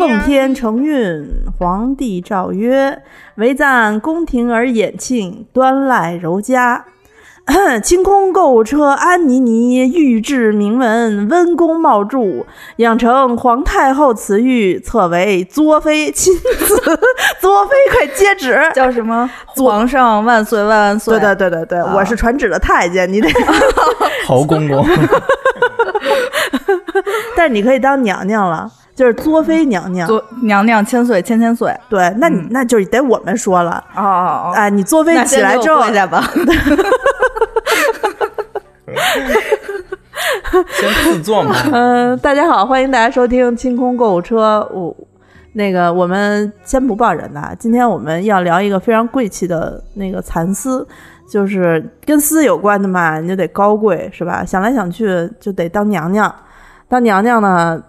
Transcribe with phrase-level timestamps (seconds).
[0.00, 1.28] 奉天承运，
[1.58, 3.02] 皇帝诏曰：
[3.34, 6.86] 唯赞宫廷而演庆，端赖柔嘉。
[7.84, 16.76] 清空购物车，安妮妮御制铭文，温公茂著，养成皇太后慈玉，册为作妃亲自。
[17.38, 18.58] 作妃，快接旨！
[18.74, 19.28] 叫什么？
[19.48, 21.20] 皇上万岁万万岁！
[21.20, 23.28] 对对对对对，我是传旨的太监，你得
[24.26, 24.82] 侯公公。
[27.36, 28.70] 但是你可以当娘娘了。
[28.92, 31.74] 就是作妃娘娘，作娘娘千岁千千岁。
[31.88, 34.52] 对，那你那就是得我们说了哦哦哦！
[34.54, 36.22] 哎，你作妃起来之后，跪下吧。
[40.68, 41.56] 先自坐嘛。
[41.72, 44.68] 嗯，大家好，欢迎大家收听清空购物车。
[44.70, 44.94] 我
[45.54, 50.86] 那个，我们先不报人的，今天我们要聊一个非常贵气的那个蚕丝，
[51.30, 54.44] 就是跟丝有关的嘛，你就得高贵是吧？
[54.44, 55.06] 想来想去
[55.38, 56.34] 就得当娘娘，
[56.88, 57.82] 当娘娘呢。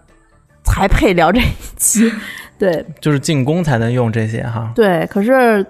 [0.63, 2.09] 才配聊这一期，
[2.57, 4.71] 对，就是进宫才能用这些哈。
[4.75, 5.65] 对，可是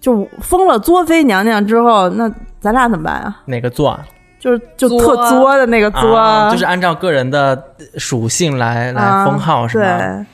[0.00, 3.40] 就封了作妃娘娘之后，那咱俩怎么办啊？
[3.46, 3.98] 哪个作？
[4.38, 7.60] 就是就特作的那个作，就是按照个人的
[7.96, 10.26] 属性来来封号是吧？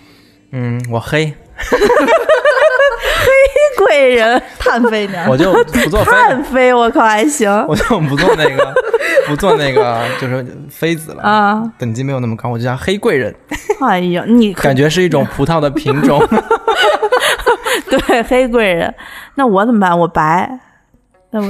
[0.51, 1.33] 嗯，我黑。
[3.79, 8.75] 黑贵人，炭妃娘，我就不做 炭妃，我靠还行，我就不做那个，
[9.29, 13.35] 不做那个，就是妃子了啊，等级没有那么高，我就叫黑贵人。
[13.81, 16.21] 哎呀，你感觉是一种葡萄的品种。
[17.89, 18.93] 对，黑贵人，
[19.37, 19.97] 那我怎么办？
[19.99, 20.59] 我白，
[21.31, 21.47] 那我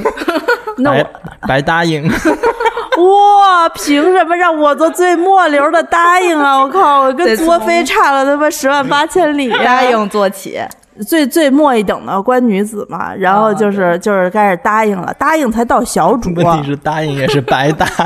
[0.77, 1.05] 那我
[1.47, 2.07] 白答应。
[2.07, 6.59] 哇，凭什么让我做最末流的答应啊？
[6.61, 10.61] 我靠，我跟作飞差了他妈十万八千里，答应做起。
[11.07, 16.33] 最最末一等的官女子嘛，然后就是就是开始答应了，答应才到小主。
[16.33, 17.93] 问题是答应也是白答应，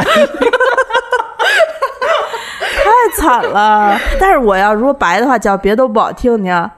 [2.83, 3.97] 太惨了。
[4.19, 6.69] 但是我要如果白的话，叫别都不好听，你看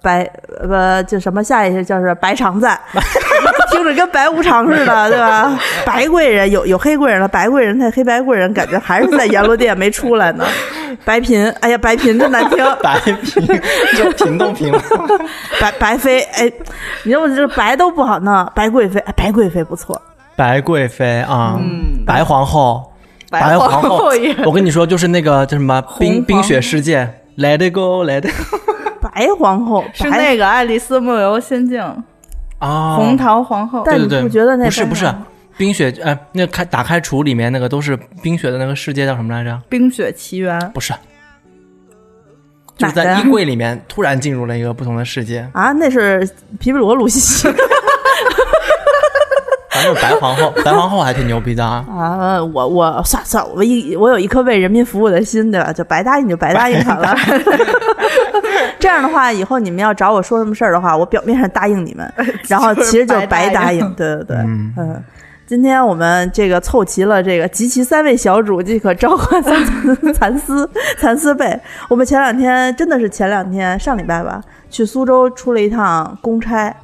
[0.00, 0.28] 白
[0.68, 2.78] 呃就什么下一句就是白常在，
[3.70, 5.58] 听着跟白无常似的，对吧？
[5.84, 10.44] 白贵人有有黑贵人了，白贵人他黑白贵人感觉还是在阎罗殿没出来呢。
[11.04, 12.58] 白嫔，哎呀，白嫔真难听。
[12.82, 13.16] 白嫔
[13.96, 14.80] 就贫都贫了。
[15.60, 16.52] 白白妃，哎，
[17.04, 20.00] 你说我这白都不好弄，白贵妃，白贵妃不错。
[20.36, 22.92] 白贵妃啊，嗯白皇后，
[23.30, 24.10] 白皇后。
[24.44, 27.08] 我跟你说，就是那个叫什么《冰冰雪世界》
[27.42, 28.58] ，Let it go，Let it go。
[29.02, 31.80] 白皇后是那个《爱丽丝梦游仙境》
[32.58, 33.82] 啊，红桃皇后。
[33.84, 35.12] 但你不觉得那不是不是？
[35.58, 39.60] 冰雪，哎，那开打开橱里面那个都是冰雪的那个世界叫什么来着？
[39.68, 40.94] 冰雪奇缘不是，
[42.78, 45.72] 就是在衣柜里面突然进入了一个不同的世界啊！
[45.72, 46.26] 那是
[46.58, 47.48] 皮皮罗鲁西西，
[49.70, 51.84] 反正白皇后， 白皇后还挺牛逼的啊！
[51.86, 55.70] 啊，我我算算，我一我有一颗为人民服务的心，对吧？
[55.72, 57.14] 就白答应就白答应好了。
[58.92, 62.12] 这样的话，以后你们要找我说什么事儿的话，我表面上答应你们，
[62.46, 63.80] 然后其实就是白答应。
[63.94, 65.02] 对对对，嗯。
[65.44, 69.54] 今天我们这个凑齐了这个集齐三位小主，即可召唤三
[70.14, 71.58] 蚕丝蚕丝被。
[71.88, 76.74] 我们前两天真的是前两天上礼拜吧，去苏州出了一趟公差，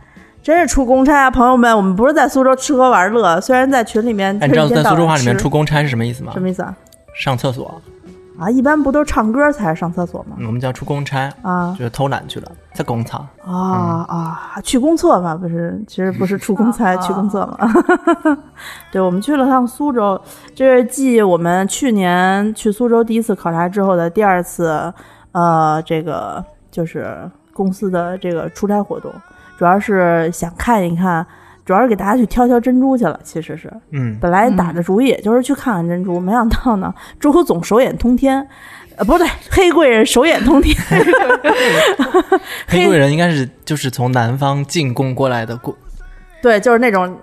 [0.42, 1.74] 真是出公差啊，朋友们！
[1.74, 6.32] 我们不是在苏州吃喝玩乐，虽然在群里面，你知道在苏州话里面出公差是什么意思吗？
[6.34, 6.74] 什么意思啊？
[7.14, 7.80] 上厕所。
[8.38, 10.36] 啊，一般不都唱歌才上厕所吗？
[10.46, 17.58] 我们叫出公差啊，就是偷懒去了，在公厕啊啊，去公厕嘛，不是，其实不是出公差，去公厕嘛。
[18.92, 20.20] 对，我们去了趟苏州，
[20.54, 24.92] 这是继我们去年去苏州第一次考察之后的第二次，
[25.32, 29.12] 呃，这个就是公司的这个出差活动，
[29.58, 31.26] 主要是想看一看。
[31.68, 38.48] 主要是给大家去挑挑珍珠去了，其实是，嗯，本来打的主意也就是去看看珍珠，没想到呢，朱总手眼通天，
[38.96, 40.74] 呃，不对，黑贵人手眼通天，
[42.66, 45.76] 黑贵人应该是就是从南方进贡过来的过，
[46.40, 47.14] 对，就是那种，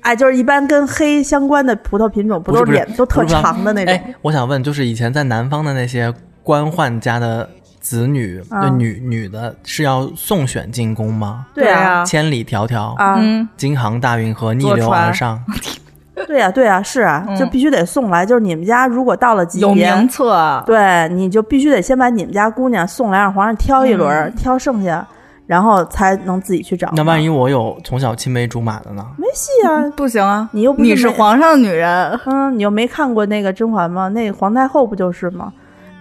[0.00, 3.92] 哎，就是一般跟黑相关的葡萄品种，不都是脸都特长的那种？
[3.92, 6.10] 哎，我想问，就是以前在南方的那些
[6.42, 7.46] 官宦家的。
[7.80, 11.46] 子女那女女的是要送选进宫吗？
[11.54, 13.18] 对啊，千里迢迢啊，
[13.56, 15.42] 京杭大运河逆流而上，
[16.28, 18.26] 对呀、对呀、是啊，嗯就必须得送来。
[18.26, 25.06] 就是你们家如果到了级有别，名册，对，你就必须得先把你们家姑娘送来，让皇上挑一轮，嗯挑剩下，
[25.46, 26.92] 然后才能自己去找。
[26.94, 29.06] 那万一我有从小青梅竹马的呢？
[29.16, 29.82] 没戏啊！
[29.96, 34.08] 不行啊，你又不你是皇上的女人，嗯，你又没看过那个甄嬛吗？
[34.08, 35.50] 那个皇太后不就是吗？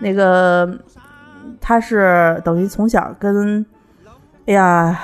[0.01, 0.65] 那个
[1.59, 3.65] 她是等于从小跟，
[4.45, 4.99] 哎呀，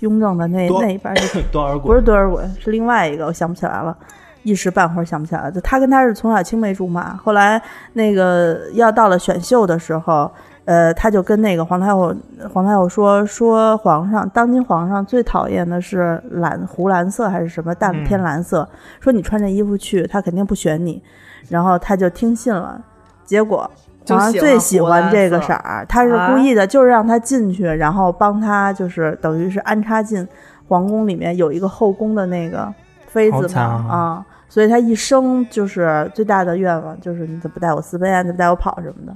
[0.00, 3.96] 雍正的那那一边儿是多尔不是多尔衮，是另外一个，我想不起来了，
[4.42, 5.52] 一时半会儿想不起来了。
[5.52, 7.60] 就他跟他是从小青梅竹马，后来
[7.92, 10.30] 那个要到了选秀的时候，
[10.64, 12.14] 呃，他就跟那个皇太后
[12.52, 18.68] 皇太后说说皇上，当今皇上最讨厌的是蓝湖蓝色还是什么淡嗯偏蓝色，
[19.00, 21.02] 说你穿这衣服去，他肯定不选你，
[21.48, 22.80] 然后他就听信了，
[23.24, 23.70] 结果。
[24.08, 30.26] 就皇上喜欢最喜欢这个色色儿，他是故意的，就是让他进去，然后帮他就是等于是安插进
[30.66, 32.72] 皇宫里面有一个后宫的那个
[33.06, 39.14] 妃子嘛啊啊，所以他一生就是最大的愿望就是你怎么不带我私奔啊，你怎么带我跑什么的。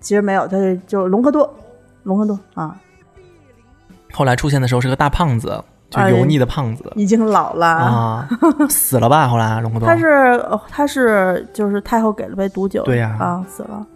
[0.00, 1.48] 其实没有，他就就是隆科多，
[2.02, 2.76] 隆科多啊，
[4.12, 7.66] 后来出现的时候是个大胖子，就哎油腻的胖子已经老了。
[7.66, 8.28] 啊，
[8.68, 9.28] 死了吧？
[9.28, 10.06] 后来隆科多他是
[10.50, 13.86] 哦他是就是太后给了杯毒酒，对呀啊死了，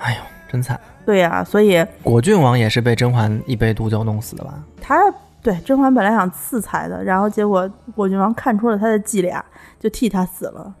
[0.00, 0.20] 哎呦，
[0.50, 0.78] 真惨。
[1.06, 4.54] 对呀、所以果郡王也是被甄嬛一杯毒酒弄死的吧？
[4.80, 4.96] 他
[5.42, 9.44] 对甄嬛本来想赐财的，然后结果果郡王看出了他的伎俩，
[9.78, 10.74] 就替他死了。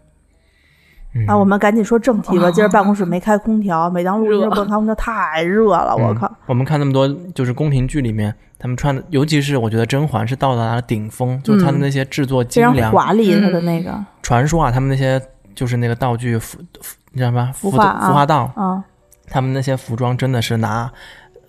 [1.14, 2.48] 嗯啊，我们赶紧说正题吧。
[2.52, 6.32] 今儿办公室没开空调，每当录音 热不能开空调，太热了，我嗯靠！
[6.46, 12.92] 我们看那么多就是宫廷剧里面，他们穿的，尤其是我觉得甄嬛是到达了顶峰，就是她的那些制作精良。
[12.92, 15.20] 华丽，嗯他的那个传说啊，他们那些
[15.56, 17.50] 就是那个道具服，服你知道吗？
[17.52, 18.84] 服服化啊服化道，啊，
[19.30, 20.90] 他们那些服装真的是拿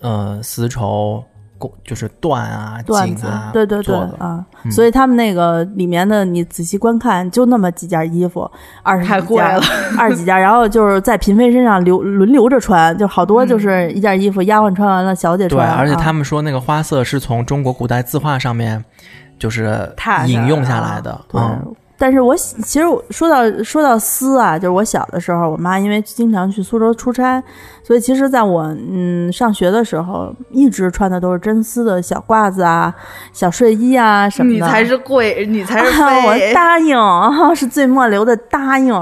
[0.00, 1.22] 呃丝绸、
[1.84, 4.72] 就是缎啊、缎子锦啊，对对对啊，嗯。
[4.72, 8.50] 所以他们那个里面的你仔细观看，就那么几件衣服，
[8.82, 9.60] 二十几件太贵了，
[9.96, 16.00] 二十几件，然后就是在嫔妃身上流轮流着穿，就好多就是一件衣服，丫鬟穿完了，小姐对，穿，而且啊。
[16.02, 18.84] 他们说那个花色是从中国古代字画上面
[19.38, 19.92] 就是
[20.26, 27.40] 引用下下来来的，对嗯，但是我其实我说到说到丝啊，就是我小的时候，我妈因为经常去苏州出差，
[27.84, 32.92] 所以其实在我嗯上学的时候，一直穿的都是真丝的小褂子啊、
[33.32, 34.56] 小睡衣啊什么的。
[34.56, 36.96] 你才是贵，你才是啊， 我，答应，
[37.54, 38.92] 是最末流的答应。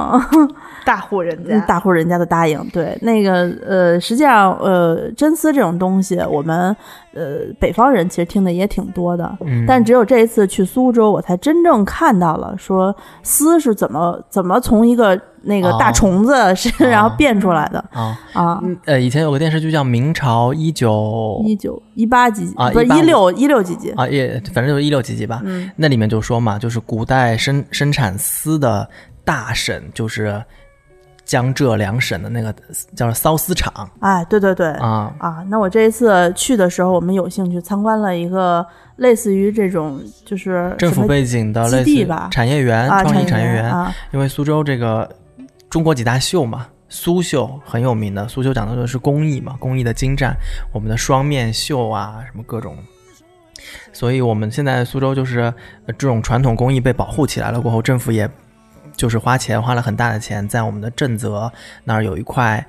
[0.84, 2.62] 大户人嗯家，大户人家的答应。
[2.72, 6.74] 对，那个呃，实际上呃，真丝这种东西，我们
[7.14, 9.64] 呃北方人其实听的也挺多的，嗯。
[9.66, 17.78] 但只有这一次去苏州，我才真正看到了说丝是怎么怎么从一个那个大哦虫子是、 然后变出来的。
[17.92, 18.60] 啊，啊。
[18.84, 25.70] 呃，以前有个电视剧叫《明朝一九一九一八几啊不是一六一六几几，啊，也反正就是一六几几吧，嗯。
[25.76, 28.88] 那里面就说嘛，就是古代生生产丝的
[29.24, 30.42] 大婶就是
[31.30, 32.52] 江浙两省的那个
[32.96, 33.88] 叫缫丝厂。
[34.00, 38.66] 哎，对对对，啊，啊，那我这一次去的时候，我们有幸去参观了一个
[38.96, 42.28] 类似于这种就是政府背景的基类似地吧。
[42.32, 45.08] 产业园、啊，创意产产业园，啊，因为苏州这个
[45.68, 50.34] 中国几大秀嘛，苏绣很有名的，苏绣讲的就是工艺嘛，工艺的精湛，
[50.74, 52.76] 我们的双面绣啊，什么各种。
[53.92, 55.42] 所以我们现在苏州就是、
[55.86, 58.28] 呃这种传统工艺被保护起来了过后，政府也
[59.00, 61.50] 就是花钱花了很大的钱，在我们的镇泽
[61.84, 62.62] 那儿有一块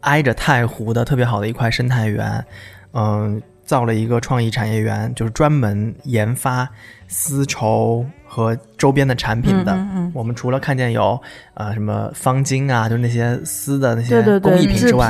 [0.00, 2.44] 挨着太湖的特别好的一块生态园，
[2.92, 6.68] 嗯、造了一个创意产业园，就是专门研发
[7.06, 9.74] 丝绸和周边的产品的。
[9.74, 11.16] 嗯嗯嗯我们除了看见有
[11.54, 15.08] 呃什么方巾啊，就是那些丝的那些工艺品之外，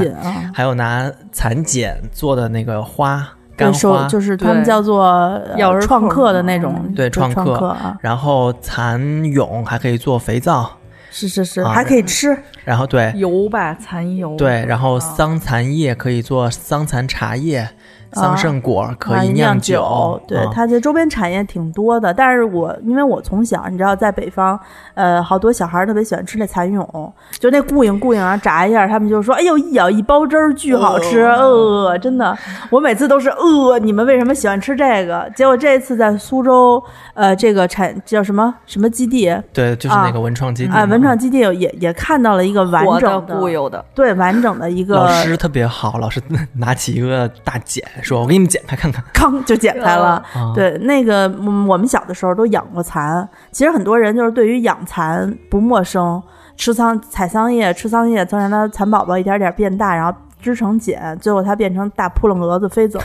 [0.53, 3.27] 还有拿蚕茧做的那个花
[3.57, 5.41] 干花，就是他们叫做
[5.81, 9.01] 创客的那种，对创创客啊，然后蚕
[9.33, 10.71] 蛹还可以做肥皂，
[11.11, 15.01] 是是是，啊还可以吃，然后对油吧，蚕油，对，然后啊。
[15.01, 17.71] 桑蚕叶可以做桑蚕茶叶，
[18.13, 22.13] 桑葚果可以啊酿酒，对，啊它这周边产业挺多的。
[22.13, 24.59] 但是我因为我从小你知道，在北方，
[24.95, 31.23] 呃，好多小孩儿特别喜欢吃那蚕蛹，就那固影固影啊，炸一下，他们就说：“哎呦，一咬一包汁儿，巨好吃。
[31.23, 32.37] 呃，真的，
[32.71, 35.31] 我每次都是呃，你们为什么喜欢吃这个？
[35.35, 36.83] 结果这一次在苏州，
[37.15, 46.21] 呃，这个产叫什么什么基地对，就是那个文创基地啊、嘛文创基地也也看到了一个完整的整固有的，对完整的一个老师特别好，老师
[46.55, 49.03] 拿起一个大剪，说：“我给你们剪开看看。
[49.15, 50.23] 康就剪开了。
[50.35, 56.23] 啊对，那个嗯我们小的时候都养过蚕，其实很多人就是对于养蚕不陌生，
[56.57, 63.01] 吃桑采桑叶，吃桑叶，从让它蚕宝宝一点点变大，然后织成茧，最后它变成大扑棱蛾子飞走。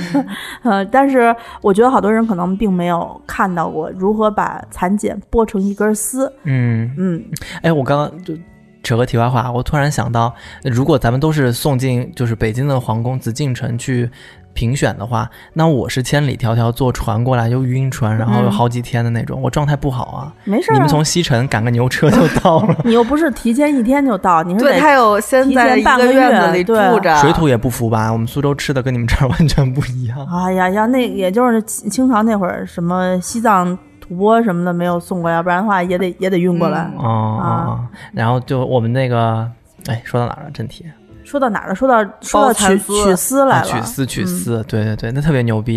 [0.62, 6.32] 呃，但是我觉得好多人可能并没有看到过如何把蚕茧剥成一根丝。
[6.44, 7.24] 嗯，嗯，
[7.62, 8.34] 哎，我刚刚就
[8.82, 10.34] 扯个题外话，我突然想到，
[10.64, 14.10] 如果咱们都是送进就是北京的皇宫紫禁城去
[14.54, 20.34] 评选的话，那我是千里迢迢坐船过来，又晕船，然后有好几天的那种，我状态不好啊。
[20.44, 20.70] 没事。
[20.72, 28.12] 你们从西城赶个牛车就到了，你又不是提前一天就到，你是对得他有先提在半个院子里月对住着，水土也不服吧？
[28.12, 30.18] 我们苏州吃的跟你们这儿完全不一样。
[30.26, 33.78] 哎呀，呀那也就是清清朝那会儿，什么西藏
[34.12, 36.90] 吐蕃什么的没有送过，要不然的话也得也得运过来。
[36.92, 39.48] 嗯哦哦，哦然后就我们那个，
[39.86, 40.50] 哎，说到哪儿了？
[40.52, 40.84] 正题。
[41.24, 41.74] 说到哪儿了？
[41.74, 45.76] 说到说到取取丝来啊，了，取丝取嗯丝，对对对，那特别牛逼。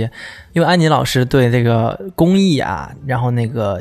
[0.54, 3.80] 因为安妮老师对这个工艺啊，然后那个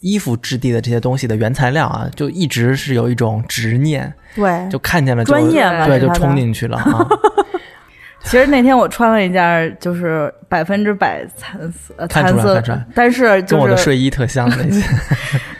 [0.00, 7.06] 衣服质地的这些东西的原材料啊，就一直是有一种执念，对，就看见了就专业嘛，对，就冲进去了啊。
[8.24, 14.56] 其实那天我穿了一件就是百分之百蚕丝，蚕丝看出来，但是跟就是，我的睡衣特像的。
[14.56, 14.82] 那 件，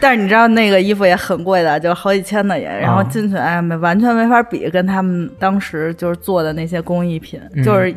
[0.01, 7.63] 但是你知道那个衣服也很贵的，就好几千的也，然后啊进去哎，没完全没法比，跟他们当时就是做的那些工艺品，嗯。
[7.63, 7.95] 就是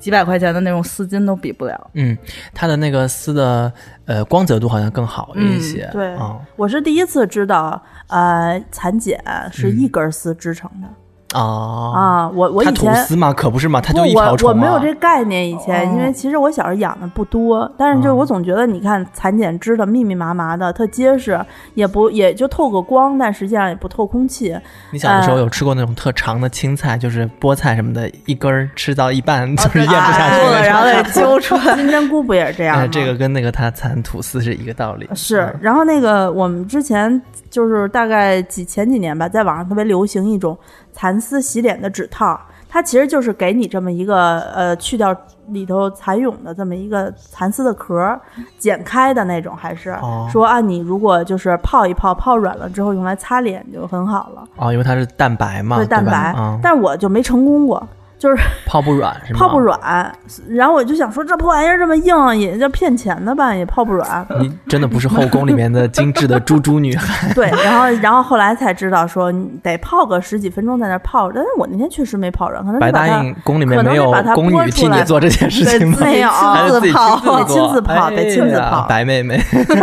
[0.00, 1.90] 几百块钱的那种丝巾都比不了。
[1.94, 2.18] 嗯，
[2.52, 3.72] 它的那个丝的
[4.06, 6.14] 呃光泽度好像更好一些，嗯对。
[6.16, 6.40] 啊。
[6.56, 9.16] 我是第一次知道，呃，蚕茧
[9.52, 9.78] 是嗯。
[9.78, 10.88] 一根丝织成的、
[11.32, 12.28] 啊啊。
[12.34, 21.38] 我我以前吐司嘛，可不是嘛，它就一条我虫啊我没有这概念以前，哦因为其实我小时候养的不多，但是就我总觉得，你看蚕茧织的密密麻麻的，特结实，
[21.74, 24.56] 也不也就透个光，但实际上也不透空气。
[24.90, 31.74] 你小的时候呃有吃过那种特长的青菜，就是菠菜什么的，一根儿吃到一半哦就是咽不下去然后得 揪出来。
[31.76, 32.84] 金针菇不也是这样吗？
[32.84, 35.08] 哎，这个跟那个它蚕吐丝是一个道理。
[35.14, 37.20] 是嗯，然后那个我们之前
[37.50, 40.56] 就是大概几前几年吧，在网上特别流行一种
[40.92, 45.14] 蚕丝洗脸的指套，它其实就是给你这么一个呃去掉
[45.48, 48.20] 里头蚕蛹的这么一个蚕丝的壳儿，
[48.58, 56.34] 剪开的那种，还是、哦说啊，你如果就是泡一泡，泡软了之后用来擦脸就很好了，哦，因为它是蛋白嘛，对蛋白。
[56.36, 57.86] 嗯，但我就没成功过。
[58.22, 59.40] 就是泡不软是吗？
[59.40, 59.58] 泡不。
[59.58, 60.12] 软，
[60.48, 64.24] 然后我就想说，这破玩意儿这么硬，也叫骗钱的吧，也泡不软。
[64.40, 67.28] 你真的不是后宫里面的精致的猪猪女孩。
[67.34, 75.98] 对，然后然后后来才知道说得泡个十几分钟在那儿泡，但是我那天确实没泡软，可能白答应宫里面没有宫女替你做这件事情吗？
[76.00, 79.40] 没有 还是自己泡得亲自泡哎得亲自泡白妹妹，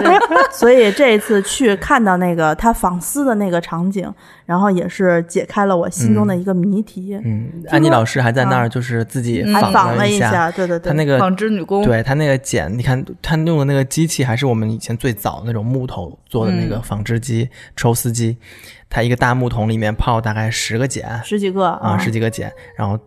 [0.51, 4.13] 所以这一次去看到那个他纺丝的那个场景，
[4.49, 18.37] 然后也是解开了我心中的一个谜题，嗯，安妮老师还在那儿就是自己仿仿了一下，对对对，他那个纺织女工，对他那个剪，你看他用的那个机器，还是我们以前最早那种木头做的那个嗯纺织机、抽丝机，
[18.89, 22.97] 它一个大木桶里面泡大概十个茧十几个啊、十几个茧，然后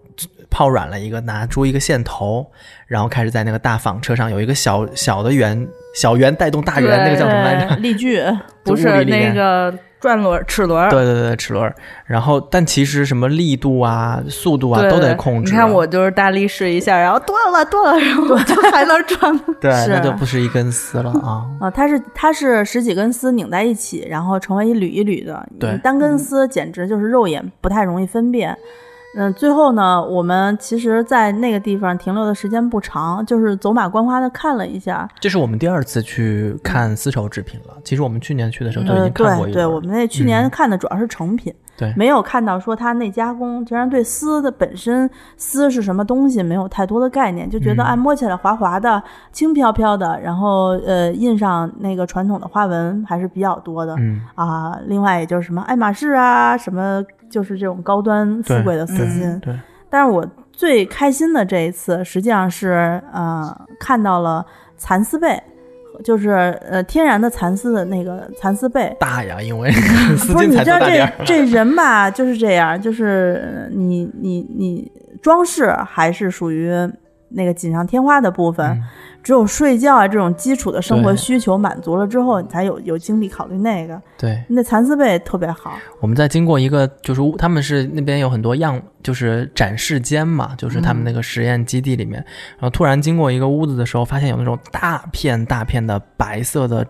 [0.49, 2.47] 泡软了一个，拿出一个线头，
[2.87, 7.75] 然后开始在那个大纺车上有一个小小的圆，小圆带动大圆，那个叫什么来着？
[7.75, 8.23] 对例句，
[8.63, 10.91] 不是那个转轮齿轮。
[10.91, 11.75] 对对对，齿轮儿。
[12.05, 15.51] 然后，但其实什么力度啊、速度啊对都得控制。
[15.53, 19.39] 你看我就是大力试一下，然后断了断了，然后就还能转。
[19.61, 21.47] 对，是那就不是一根丝了啊。
[21.61, 25.47] 啊， 它是它是十几根丝拧在一起，然后成为一缕一缕的。
[25.61, 28.51] 对你单根丝简直就是肉眼不太容易分辨。
[28.53, 28.59] 嗯，
[29.37, 35.09] 最后呢，我们其实，在那个地方停留的时间不长，就是走马观花的看了一下。
[35.21, 37.75] 这是我们第二次去看丝绸制品了。
[37.85, 53.95] 其实我们去年去的时候就已呃，经看过对对，我们那去年嗯看的主要是成品，对没有看到说它内加工，竟然对丝的本身丝是什么东西没有太多的概念，就觉得嗯按摸起来滑滑的、轻飘飘的，然后呃印上那个传统的花纹还是比较多的。
[53.99, 59.41] 嗯，啊，另外也就是什么爱马仕啊，什么就是这种高端富贵的丝巾。
[59.41, 59.59] 对，
[59.89, 64.45] 但是我最开心的这一次，实际上是呃看到了
[64.77, 65.43] 蚕丝被，
[66.05, 66.31] 就是
[66.71, 68.95] 呃天然的蚕丝的那个蚕丝被。
[69.01, 69.71] 大呀，因为
[70.31, 71.25] 不是你知道这。
[71.25, 76.71] 这人吧就是这样，就是呃你你你装饰还是属于
[77.31, 78.83] 那个锦上添花的部分，嗯
[79.23, 84.01] 只有睡觉啊这种基础的生活需求满足了之后，你才有有精力考虑那个。
[84.19, 92.15] 对，那蚕丝被特别好，我们在经过一个就是屋他们是那边有很多样就是展示间嘛，就是他们那个实验基地里面，
[92.59, 96.85] 然后突然经过一个屋子的时候，发现有那种大片大片的白色的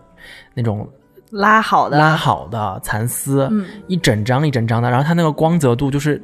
[0.53, 0.87] 那种
[1.29, 6.21] 拉好的，拉好的蚕丝，嗯，一整张一整张的，然后它那个光泽度就是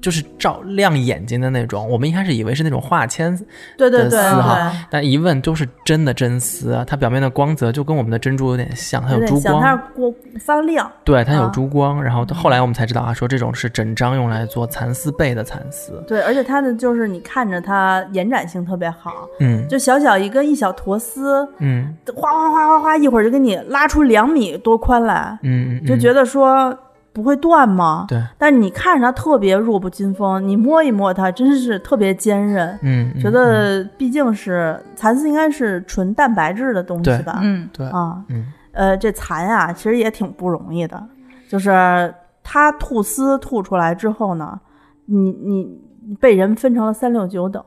[0.00, 1.88] 就是照亮眼睛的那种。
[1.88, 3.36] 我们一开始以为是那种化纤
[3.76, 10.90] 对对对的丝哈，但一问都是真的真丝啊，它表面的光泽就跟我们的珍珠有点像，它有珠光，它光，亮。
[11.04, 12.00] 对，它有啊珠光。
[12.02, 16.00] 然后后来我们才知道啊，说这种是整张用来做蚕丝被的蚕丝。
[16.06, 26.78] 对，而且它的就是你看着它延展性特别好，嗯就小小一根一小坨丝，嗯哗哗哗哗哗，一会儿就给你拉出两米多宽来，嗯，就觉得得说
[27.20, 28.06] 不会断吗？
[28.08, 32.68] 对，但是你看着它特别弱不禁风，你摸一摸它， 真是特别坚韧。
[32.82, 37.40] 嗯，嗯觉得毕竟是蚕丝，应该是纯蛋白质的东西吧？
[37.42, 41.02] 嗯，对，啊，嗯呃，这蚕啊，其实也挺不容易的，
[41.48, 42.12] 就是
[42.42, 44.58] 它吐丝吐出来之后呢，
[45.06, 47.62] 你你你被人分成了三六九等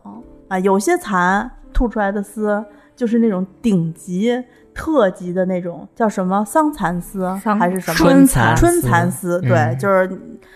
[0.47, 2.63] 啊，有些蚕吐出来的丝
[2.95, 4.43] 就是那种顶级。
[4.75, 9.39] 特级的那种叫什么桑蚕丝桑还是什么春蚕春丝蚕丝？
[9.41, 10.09] 对，嗯就是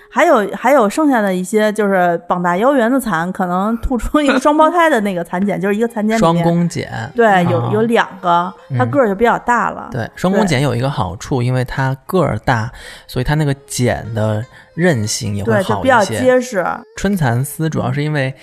[0.10, 6.90] 还有还有剩下的一些就是膀大腰圆的蚕，可能吐出一个双胞胎的那个蚕茧， 就是一个蚕茧里双宫茧。
[7.16, 9.90] 对，有啊有两个，它嗯个儿就比较大了。
[9.92, 12.72] 对，双宫茧有一个好处，因为它个儿大，
[13.06, 14.44] 所以它那个茧的
[14.74, 16.20] 韧性也会对，就好比较一些。
[16.20, 16.66] 结实。
[16.96, 18.34] 春蚕丝主要是因为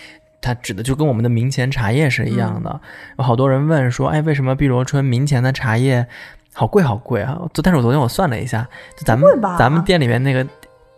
[0.44, 2.70] 它指的就跟我们的明前茶叶是一样的。
[2.70, 2.80] 嗯
[3.18, 6.06] 有好多人问说，哎，为什么碧螺春明前的茶叶
[6.52, 7.40] 好贵好贵啊？
[7.62, 10.46] 但是我昨天我算了一下，就咱们咱们店里面那个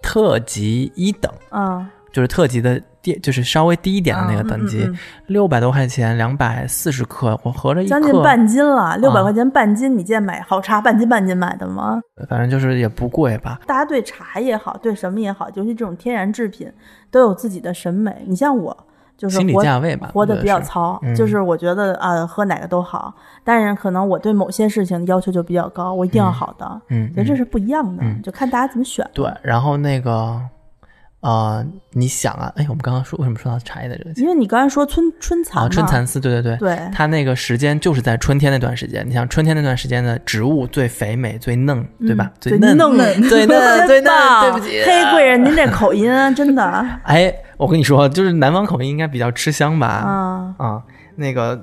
[0.02, 12.00] 特级一等，嗯，就是特级的店，就是稍微低一点的那个嗯等级嗯，六百、多块钱，两百四十克，我合着一，将近半斤了，六百啊块钱半斤，你见买好茶半斤半斤买的吗？
[12.28, 13.60] 反正就是也不贵吧。
[13.66, 16.72] 大家对茶也好，对什么也好，尤其这种天然制品，
[17.10, 18.24] 都有自己的审美。
[18.26, 29.08] 你像我，就是心理活价位吧，活得比较糙，嗯就是我觉得啊、喝哪个都好，但是可能我对某些事情的要求就比较高，我一定要好的，嗯，嗯所以这是不一样的，嗯就看大家怎么选。
[29.14, 29.32] 对。
[29.42, 30.38] 然后那个，
[31.20, 39.04] 呃，你想啊，哎，我们刚刚说为什么说到茶叶的这个因为你刚才说春春蚕啊，春蚕丝，对对对，对，它那个时间就是在春天那段时间。
[39.08, 42.26] 你想春天那段时间的植物最肥美、最嫩，对吧？
[42.26, 44.12] 嗯最嫩、嫩最嫩、最嫩。
[44.12, 46.62] 棒对不起， 黑贵人，您这口音啊真的
[47.04, 49.86] 哎，我跟你说，就是南方口音应该比较吃香吧？
[49.86, 50.82] 啊，啊，
[51.14, 51.58] 那个，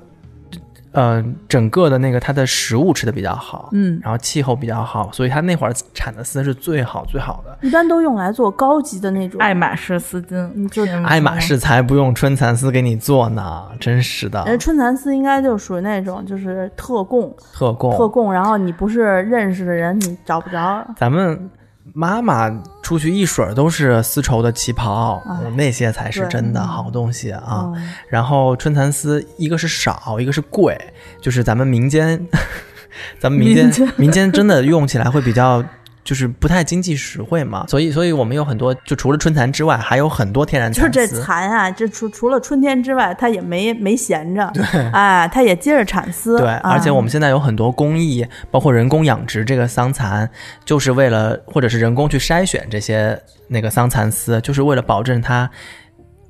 [0.92, 7.56] 呃，整个的那个它的食物吃的比较好，嗯，然后气候比较好，所以它那会儿产的丝是最好最好的。
[7.62, 9.40] 一般都用来做高级的那种。
[9.40, 17.34] 爱马仕丝巾，嗯就爱马仕才不用春蚕丝给你做呢，真是的，人春蚕丝应该就属于那种就是特供。
[17.52, 17.96] 特供。
[17.96, 20.84] 特供，然后你不是认识的人，你找不着。
[20.96, 21.48] 咱们
[21.96, 22.50] 妈妈
[22.82, 27.70] 出去一水儿都是丝绸的旗袍，哎那些才是真的好东西啊。
[27.74, 30.76] 嗯然后春蚕丝，一个是少，一个是贵，
[31.20, 32.26] 就是咱们民间，
[33.18, 35.64] 咱们民间民间真的用起来会比较。
[36.04, 44.62] 就是不太经济实惠嘛，所以，所以我们有很多，就除了春蚕之外，还有很多天然蚕就是这蚕啊，这除除了春天之外，它也没没闲着，对。
[44.90, 46.38] 哎，它也接着产丝。
[46.38, 50.28] 对，哎而且我们现在有很多工艺，包括人工养殖这个桑蚕，
[50.64, 55.50] 就是为了或者是人工去筛选这些那个桑蚕丝，就是为了保证它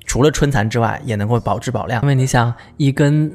[0.05, 2.01] 除了春蚕之外也能够保质保量。
[2.01, 3.29] 因为你想，一根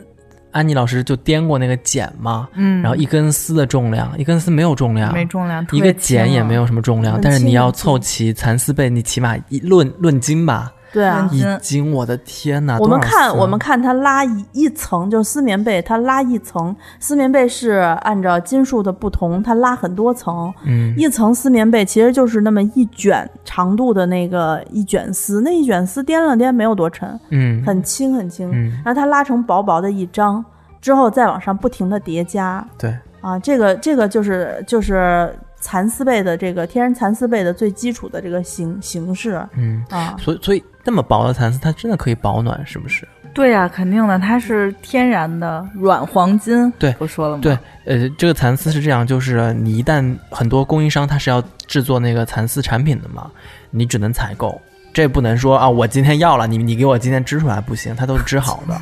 [0.52, 11.28] 安妮老师就掂过那个茧嘛，嗯，然后一根丝的重量，一根丝没有重量，没重量，一个茧也没有什么重量，但是你要凑齐蚕丝被，你起码一论论斤吧，对啊。
[11.30, 12.76] 嗯，一斤，我的天呐！
[12.80, 17.70] 我们看我们看它拉一一层，就是丝棉被，它拉一层，丝棉被是
[18.02, 20.94] 按照斤数的不同，它拉很多层，嗯。
[20.96, 30.44] 一层丝棉被其实就是那么一卷长度的那个一卷丝，那一卷丝掂了掂没有多沉，嗯很轻很轻，嗯，然后它拉成薄薄的一张，
[30.80, 39.84] 之后再往上不停的叠加对，啊，这个这个就是就是蚕丝被的这个天然蚕丝被的最基础的这个形形式嗯。
[39.90, 43.06] 啊，所以，所以那么薄的蚕丝，它真的可以保暖，是不是？
[43.32, 47.40] 对呀、肯定的，它是天然的软黄金，对不说了吗？
[47.40, 53.30] 对，呃，这个蚕丝是这样，就是你一旦很多供应商他是要制作那个蚕丝产品的嘛，
[53.70, 54.60] 你只能采购，
[54.92, 58.76] 这不能说啊，我今天要了，你 你给我今天织出来不行，它都是织好的。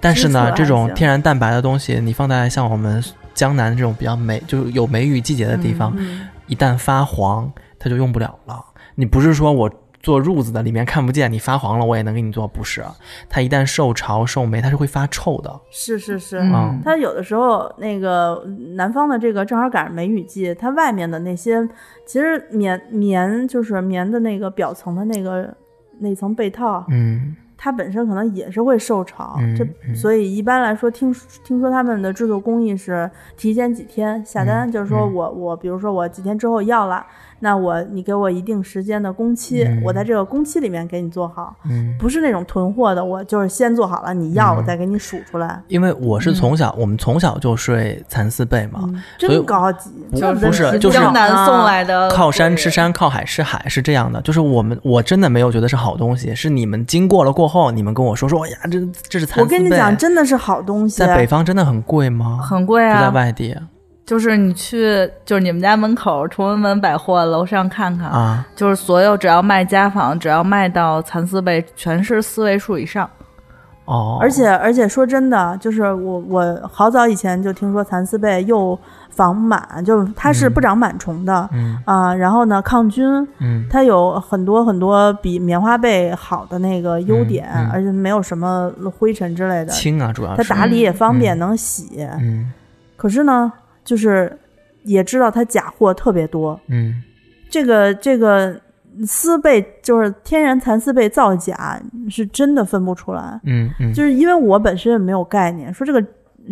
[0.00, 3.02] 但是呢，这种天然蛋白的东西，你放在像我们
[3.38, 7.48] 江南这种比较梅，就是有梅雨季节的地方，嗯一旦发黄，
[7.78, 8.58] 它就用不了了。
[8.96, 9.70] 你不是说我
[10.02, 12.82] 做褥子的里面看不见，你发黄了我也能给你做，不是？
[13.28, 15.60] 它一旦受潮受霉，它是会发臭的。
[15.70, 21.64] 是是是，嗯它有的时候那个南方的这个正好赶上梅雨季，它外面的那些
[22.04, 25.54] 其实棉棉就是棉的那个表层的那个
[26.00, 31.12] 那层被套，嗯它本身可能也是会受潮，嗯这嗯所以一般来说听
[31.44, 37.04] 听说他们的制作工艺是提前几天下单，嗯就是说嗯我我比如说我几天之后要了，
[37.40, 54.20] 那我你给我一定时间的工期，嗯我在这个工期里面给你做好，嗯，不是那种囤货的，我就是先做好了，你要嗯我再给你数出来，因为我是从小，我们从小就睡蚕丝被嘛，嗯真高级，不这不是就是江南送来的靠山吃山，靠海吃海是这样的。
[54.22, 59.42] 就是我们我真的没有觉得是好东西，是你们经过了过后，你们跟我说说，哎呀，这这是蚕丝被。
[59.42, 60.98] 我跟你讲，真的是好东西。
[60.98, 62.40] 在北方真的很贵吗？
[62.42, 63.56] 很贵啊在啊，外地
[64.08, 73.06] 就是你去，就是你们家门口崇文门百货楼上看看，啊，就是所有只要卖家纺，只要卖到蚕丝被，全是四位数以上。
[73.84, 78.78] 哦，而且而且说真的，就是我我好早以前就听说蚕丝被又
[79.10, 81.78] 防螨，就是它是不长螨虫的嗯。
[81.84, 83.06] 啊、然后呢抗菌，
[83.40, 83.66] 嗯。
[83.68, 91.38] 它有很多很多比棉花被好的那个优点，嗯嗯而且没有什么灰尘之类的，轻啊，主要是它打理也方便，嗯。
[91.38, 92.06] 能洗。
[92.18, 92.50] 嗯。
[92.96, 93.52] 可是呢，
[93.88, 94.30] 就是
[94.84, 97.02] 也知道它假货特别多，嗯
[97.48, 98.60] 这个这个
[99.06, 103.40] 丝被就是天然蚕丝被造假，是真的分不出来。
[103.44, 106.04] 嗯嗯，就是因为我本身也没有概念，说这个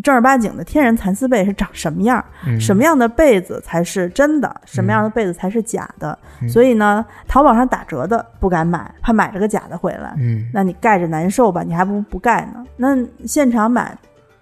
[0.03, 6.19] 正儿八经的天然蚕丝被是长什么样，嗯什么样的被子才是真的，什么样的被子才是假的。
[6.41, 10.15] 嗯所以呢，淘宝上打折的不敢买，怕买了个假的回来。
[10.17, 12.65] 嗯那你盖着难受吧，你还不如不盖呢。
[12.79, 12.97] 那
[13.27, 13.95] 现场买，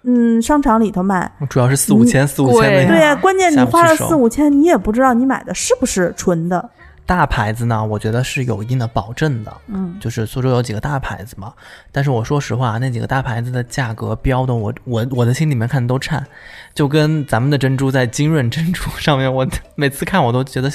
[0.05, 6.69] 嗯，商场里头卖，主要是四五千四五千贵那对呀、关键你花了四五千，你也不知道你买的是不是纯的。
[7.07, 9.53] 大牌子呢，我觉得是有一定的保证的。
[9.67, 11.53] 嗯，就是苏州有几个大牌子嘛，
[11.91, 16.25] 但是我说实话，那几个大牌子的价格标的我我我的心里面看都颤，
[16.73, 20.71] 就跟咱们的珍珠在金润珍珠上面，我每次看我都觉得，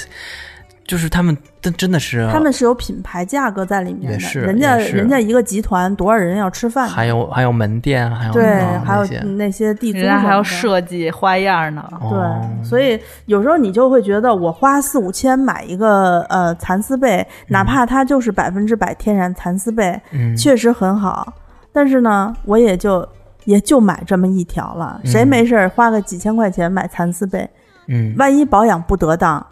[0.85, 9.05] 就是他们真真的是他们是有品牌价格在里面的，是人家人家一个集团多少人要吃饭，还有还有门店，还有对，啊还有
[9.37, 9.73] 那些。
[9.75, 11.83] 地租人家还要设计花样呢。
[12.01, 12.09] 哦。
[12.09, 20.35] 对，所以有时候你就会觉得，我花四五千买一个呃蚕丝被，哪怕它就是百分之百天然蚕丝被，嗯。
[20.35, 21.33] 确实很好，
[21.71, 23.07] 但是呢，我也就
[23.45, 24.99] 也就买这么一条了。
[25.05, 27.49] 谁嗯没事儿花个几千块钱买蚕丝被，
[27.87, 28.13] 嗯。
[28.17, 29.45] 万一保养不得当？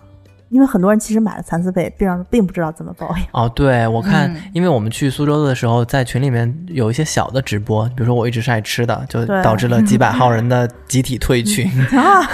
[0.50, 3.26] 因为很多人其实买了蚕丝被，并并不知道怎么保养。
[3.32, 11.70] 哦，对，我看，嗯因为我们去苏州的时候，在群里面有一些小的直播，比如说我一直是爱吃的，就导致了 几百号人的集体退群。
[11.96, 12.26] 啊，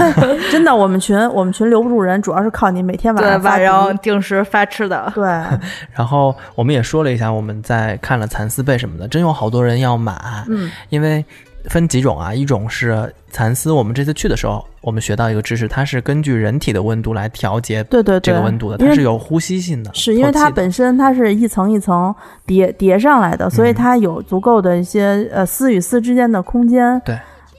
[0.51, 5.12] 真的，我们群我们群留不住人，主要是靠你每天晚，上发晚上定时发吃的。
[5.13, 5.23] 对，
[5.93, 10.15] 然后我们也说了一下，我们在看了蚕丝被什么的，真有好多人要买。
[10.47, 11.23] 嗯，因为
[11.69, 22.13] 分几种啊，一种是蚕丝，我们这次去的时候，我们学到一个知识，它是根据人体的温度来调节对对对，这个温度的，它是有呼吸性的，是因为它本身它是一层一层
[22.45, 23.75] 叠叠上来的，所以嗯。
[23.75, 26.99] 它有足够的一些呃丝与丝之间的空间。
[27.06, 27.13] 对，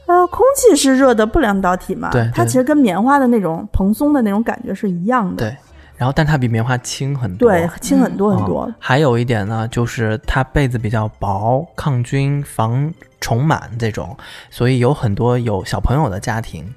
[0.06, 2.30] 呃，空气是热的不良导体嘛，对对。
[2.34, 5.44] 它其实跟棉花的那种蓬松的那种感觉是一样的。
[5.44, 5.56] 对，
[5.96, 8.62] 然后但它比棉花轻很多，对，轻很多很多。
[8.62, 14.16] 哦还有一点呢，就是它被子比较薄，抗菌、防虫螨这种，
[14.50, 16.72] 所以有很多有小朋友的家庭，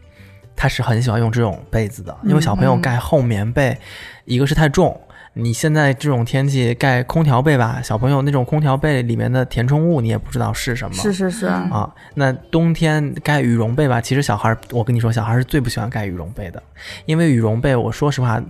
[0.56, 3.78] 他是很喜欢用这种被子的，因为小朋友嗯盖厚棉被，
[4.26, 5.00] 一个是太重。
[5.34, 10.96] 你现在这种天气盖空调被吧，小朋友那种空调被里面的填充物你也不知道是什么。
[10.96, 16.62] 是是是，嗯啊，那冬天盖羽绒被吧，其实小孩儿，我跟你说，小孩儿是最不喜欢盖羽绒被的，
[17.06, 18.42] 因为羽绒被，我说实话，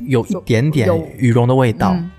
[0.00, 1.92] 有一点点羽绒的味道。
[1.94, 2.10] 嗯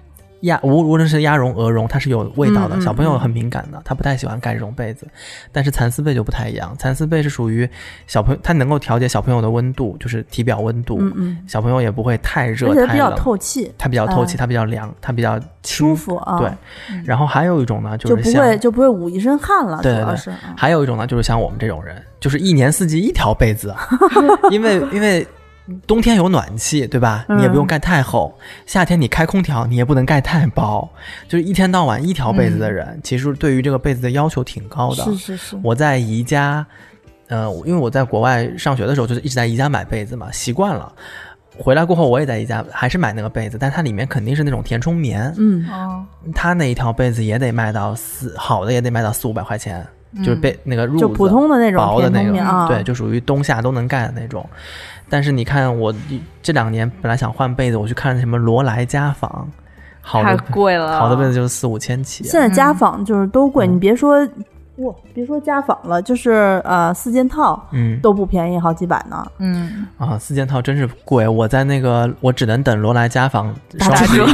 [0.42, 2.80] 鸭无无论是鸭绒、鹅绒，它是有味道的。
[2.80, 5.08] 小朋友很敏感的，他不太喜欢盖这种被子。
[5.52, 7.68] 但是蚕丝被就不太一样，蚕丝被是属于
[8.06, 11.00] 小朋友，它能够调节小朋友的温度，就是体表温度。
[11.02, 15.96] 嗯嗯，小朋友也不会太热它比较，透气，它比较透气，哎它比较凉，它比较舒。
[15.96, 16.52] 服啊，对，
[17.04, 20.06] 然后还有一种呢，就是不像会就不会捂一身汗了，对
[20.56, 23.74] 还有一种呢，就是像我们这种人，就是一年四季一条被子，
[24.52, 25.26] 因为因为
[25.88, 27.26] 冬天有暖气，对吧？
[27.30, 27.38] 嗯。
[27.38, 28.34] 你也不用盖太厚，
[28.66, 30.88] 夏天你开空调，你也不能盖太薄，
[31.28, 35.04] 就是一天到晚一条被子的人，其实对于这个被子的要求挺高的。
[35.04, 36.66] 是是是，我在宜家，
[37.28, 40.92] 呃，因为我在国外上学的时候，就是一直在宜家买被子嘛，习惯了。
[41.58, 54.46] 回来过后，我也在宜家还是买那个被子，但它里面肯定是那种填充棉，嗯，哦，它那一条被子也得卖到四，好的也得卖到四五百块钱，就是被那个褥子，就普通的那种薄的那个，啊，对，就属于冬夏都能盖的那种。
[55.10, 55.94] 但是你看我
[56.42, 59.48] 这两年本来想换被子，我去看什么罗莱家纺，
[60.02, 61.00] 好太的贵了。
[61.00, 62.24] 好的被子就是四五千起。
[62.24, 64.28] 现在家纺就是都贵，嗯你别说，
[64.78, 69.26] 哇，别说家纺了，就是呃四件套嗯都不便宜，好几百呢。
[69.38, 71.28] 嗯，啊，四件套真是贵。
[71.28, 74.26] 我在那个我只能等罗莱家纺双十一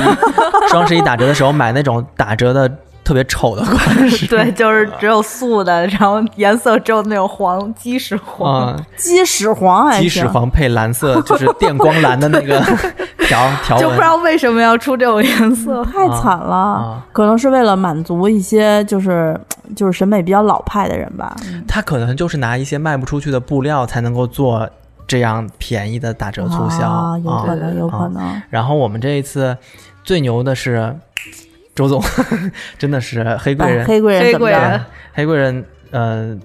[0.69, 2.71] 双十一打折的时候买那种打折的
[3.03, 4.27] 特别丑的 款式。
[4.27, 8.67] 对，就是只有素的，然后颜色只有那种黄鸡屎黄。
[8.67, 12.59] 啊，鸡屎黄还鸡屎，黄配蓝色， 就是电光蓝的那个
[13.27, 15.83] 条条纹就不知道为什么要出这种颜色。
[15.85, 19.39] 太惨了，啊，可能是为了满足一些就是
[19.75, 21.35] 就是审美比较老派的人吧。
[21.67, 24.69] 他可能就是拿一些卖不出去的布料才能够做
[25.07, 28.41] 这样便宜的打折促销啊，有可能，对有可能。
[28.49, 29.57] 然后我们这一次
[30.03, 30.95] 最牛的是
[31.75, 32.01] 周总，
[32.77, 34.53] 真的是黑贵人，黑贵人黑怎么着？
[34.55, 36.37] 贵人黑贵人，呃，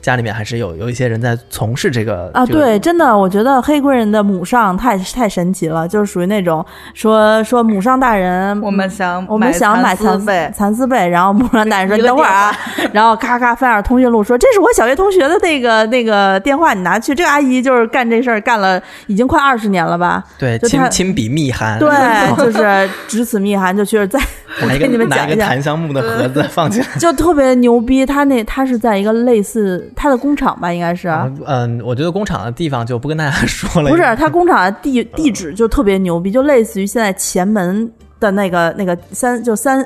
[0.00, 12.56] 家里面还是有有一些人在从事这个啊，这个对，真的，我觉得黑贵人的母上太太神奇了，就是属于那种说说母上大人，我们想我们想买蚕蚕丝被，蚕丝被，然后母上大人说你等会儿啊，
[12.92, 17.14] 然后咔咔翻下通讯录说这是我小学同学的那个那个电话，你拿去。
[17.14, 20.22] 这个阿姨就是干这事儿干了已经快二十年了吧？
[20.38, 21.88] 对亲亲笔密函，对，
[22.36, 24.20] 就是只此密函，就去在
[24.66, 26.88] 拿一跟你个拿一个檀香木的盒子放进 来。
[26.98, 28.04] 就特别牛逼。
[28.06, 31.08] 他那他是在一个类似他的工厂吧，应该是。
[31.46, 33.90] 嗯，我觉得工厂的地方就不跟大家 说了。
[33.90, 39.80] 不是，他工厂的地地址就特别牛逼，就类似于现在前门的那个那个三就三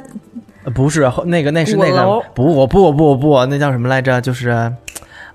[0.64, 4.20] 呃不是那个那是那个不我不我不我不那叫什么来着？
[4.20, 4.72] 就是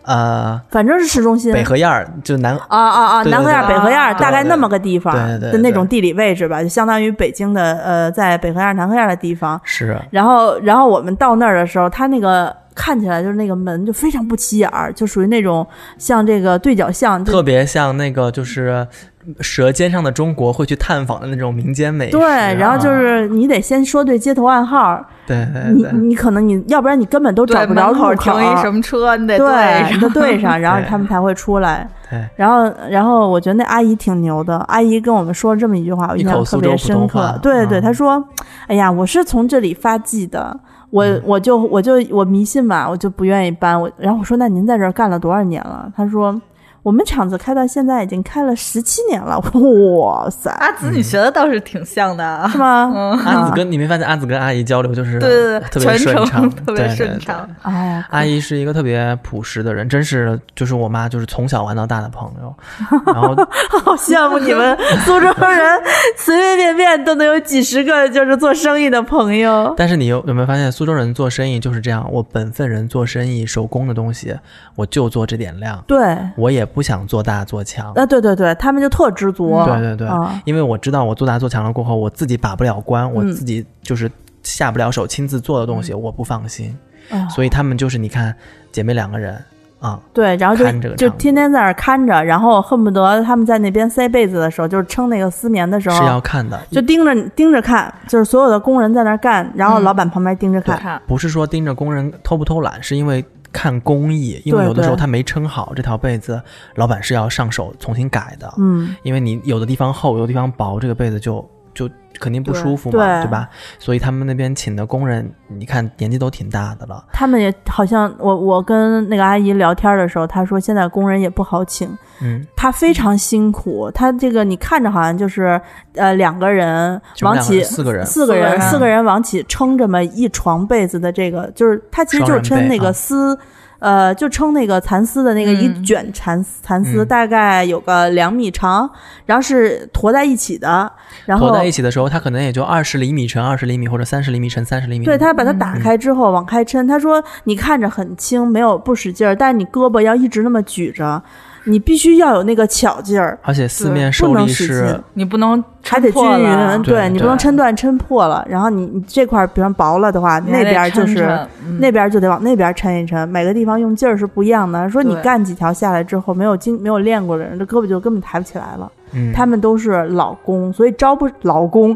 [0.08, 1.54] 呃反正是市中心。
[1.54, 3.24] 北河沿儿，就南啊啊啊！
[3.24, 9.60] 南河沿儿、北河沿儿，大概那么个地方对对对的那种地理位置吧，就相当于北京的呃，在北河沿儿、南河沿儿的地方。
[9.64, 15.66] 是然后，然后我们到那儿的时候，它那个看起来就是那个门就非常不起眼儿，就属于那种
[15.98, 18.88] 像这个对角巷，特别像那个就是
[19.42, 22.12] 《舌尖上的中国》会去探访的那种民间美食。
[22.12, 22.28] 对。
[22.56, 25.92] 然后就啊是你得先说对街头暗号，对对你对。
[25.94, 31.90] 你可能你要不然你根本都找，不着路口口停一什么车，你得对，都对上， 然后他们才会出来。
[32.10, 37.38] 对然后，然后我觉得那阿姨挺牛的，阿姨跟我们说了这么一句话，我印象特别深刻。
[37.42, 38.24] 对对，嗯她说
[38.68, 40.58] ：“哎呀，我是从这里发迹的，
[40.98, 43.80] 我我就我就我迷信嘛，我就不愿意搬。
[43.80, 45.92] 我然后我说，那您在这儿干了多少年了？
[45.96, 46.42] 他说。”
[46.88, 49.38] 我们厂子开到现在已经开了十七年了，
[50.00, 52.48] 哇塞，阿紫，你学的倒是挺像的啊。
[52.48, 52.58] 是。
[52.58, 52.90] 吗？
[52.96, 53.12] 嗯。
[53.26, 56.88] 阿紫跟你没发现阿紫跟阿姨交流就是对对对特别顺畅，特别对对。
[56.88, 57.46] 对顺畅。
[57.64, 62.56] 哎呀，阿姨是一个特别朴实的人，真是就是我妈就是从小玩到大的朋友，
[63.06, 63.36] 然后
[63.84, 65.82] 好羡慕你们 苏州人，
[66.16, 69.74] 随随便便都能有几十个就是做生意的朋友。
[69.76, 72.08] 但是你有有没有发现苏州人做生意就是这样？
[72.14, 74.34] 我本分人做生意手工的东西
[74.76, 77.92] 我就做这点量，对，我也不想做大做强。
[77.94, 79.50] 啊，对对对，他们就特知足。
[79.66, 84.12] 对对对，啊因为我知道我做大做强了过后，我自己把不了关，我嗯自己就是
[84.44, 86.78] 下不了手亲自做的东西，我不放心，
[87.10, 88.36] 啊所以他们就是你看
[88.72, 89.44] 姐妹两个人
[89.80, 100.78] 啊，对，然后就就天天在那儿看着，然后恨不得他们在那边塞被子的时候，就是撑那个丝棉的时候是要，看的，就盯着盯着看，就是所有的工人在那儿干，然后嗯老板旁边盯着看。
[100.78, 106.42] 看，不是说盯着工人偷不偷懒，是因为看工艺，因为有的时候他没撑好这条被子，
[106.76, 111.88] 老板是要上手重新改的，嗯，因为你有的地方厚，有的地方薄，这个被子就就
[112.20, 113.26] 肯定不舒服嘛，对。
[113.28, 113.48] 对吧？
[113.78, 121.88] 所以他们那边请的工人，你看年纪都挺大的了，他们也好像我我跟那个阿姨聊天的时候，她说现在工人也不好请，
[122.22, 125.62] 嗯，他非常辛苦，他这个你看着好像就是
[125.94, 128.04] 呃两个人往起四个人。
[128.06, 128.98] 四个人四个人。
[129.06, 133.38] 往起撑这么一床被子的这个，就是他其实就是撑那个啊丝。
[133.80, 137.08] 呃，就撑那个蚕丝的那个一嗯卷蚕蚕丝，嗯。
[137.08, 138.90] 大概有个两米长，
[139.26, 140.92] 然后是坨在一起的，
[141.26, 144.48] 然后驮在一起的时候，它可能也就二十厘米乘二十厘米，或者三十厘米。
[144.48, 145.06] 乘三十厘米。
[145.06, 151.22] 对他把它打开之后往开抻，他说你看着很轻，没有不使劲儿，但是你胳膊要一直那么举着，
[151.68, 158.46] 你必须要有那个巧劲儿，而且四面受力能使劲是，你不能还得均匀，对你不能抻断抻破了。
[158.50, 161.26] 然后你你这块儿比方薄了的话，那边儿就是
[161.66, 164.90] 嗯那边儿就得往那边儿抻一抻，每个地方用劲儿是不一样的。
[164.90, 168.92] 说你干几条下来之后，没有经没有练过的人，这胳膊就根本抬不起来了。
[169.12, 171.96] 嗯，他们都是老工，所以招不老工，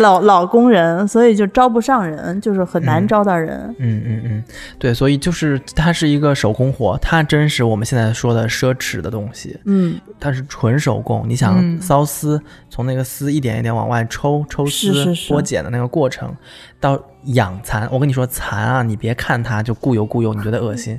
[0.00, 3.08] 老 老工人，所以就招不上人，就是很难嗯。
[3.08, 3.74] 招到人。
[3.78, 4.44] 嗯嗯嗯，
[4.78, 11.24] 对，所以就是它是一个手工活，它真是我们现在说的奢侈的东西，嗯，它是纯手工。
[11.26, 11.80] 你想嗯。
[11.80, 16.34] 缫丝，从那个丝一点一点往外抽抽丝剥茧的那个过程，
[16.80, 20.98] 到养蚕，我跟你说蚕啊，你别看它就固油固油，你觉得恶心，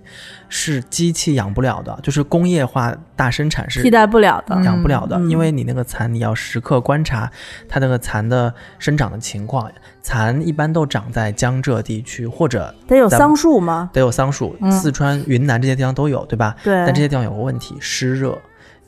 [0.50, 4.62] 是机器养不了的，就是工业化大生产是替代不了的。
[4.64, 7.32] 养不了的，嗯因为你那个蚕，你要时刻观察
[7.68, 9.72] 它那个蚕的生长的情况。
[10.02, 13.90] 蚕一般都长在江浙地区，或者得有桑树吗？
[13.92, 16.56] 得有桑树，嗯四川、云南这些地方都有，对吧？
[16.64, 18.38] 对，但这些地方有个问题，湿热，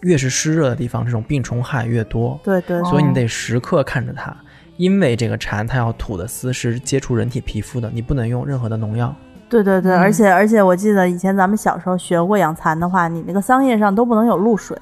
[0.02, 4.34] 越是湿热的地方，这种病虫害越多，对对，所以你得时刻看着它。
[4.79, 9.13] 因为这个蚕它要吐的丝是接触人体皮肤的，你不能用任何的农药，
[9.49, 14.77] 对对对，嗯而且而且我记得以前咱们小时候学过养蚕的话，你那个桑叶上都不能有露水。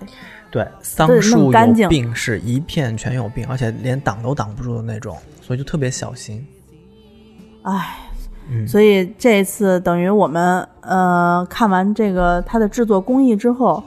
[0.52, 6.46] 对，桑对树弄干净有病是一片全有病，而且连挡都挡不住的那种，所以就特别小心。
[7.64, 7.98] 唉，
[8.52, 13.84] 嗯，所以这一次等于我们呃看完这个它的制作工艺之后，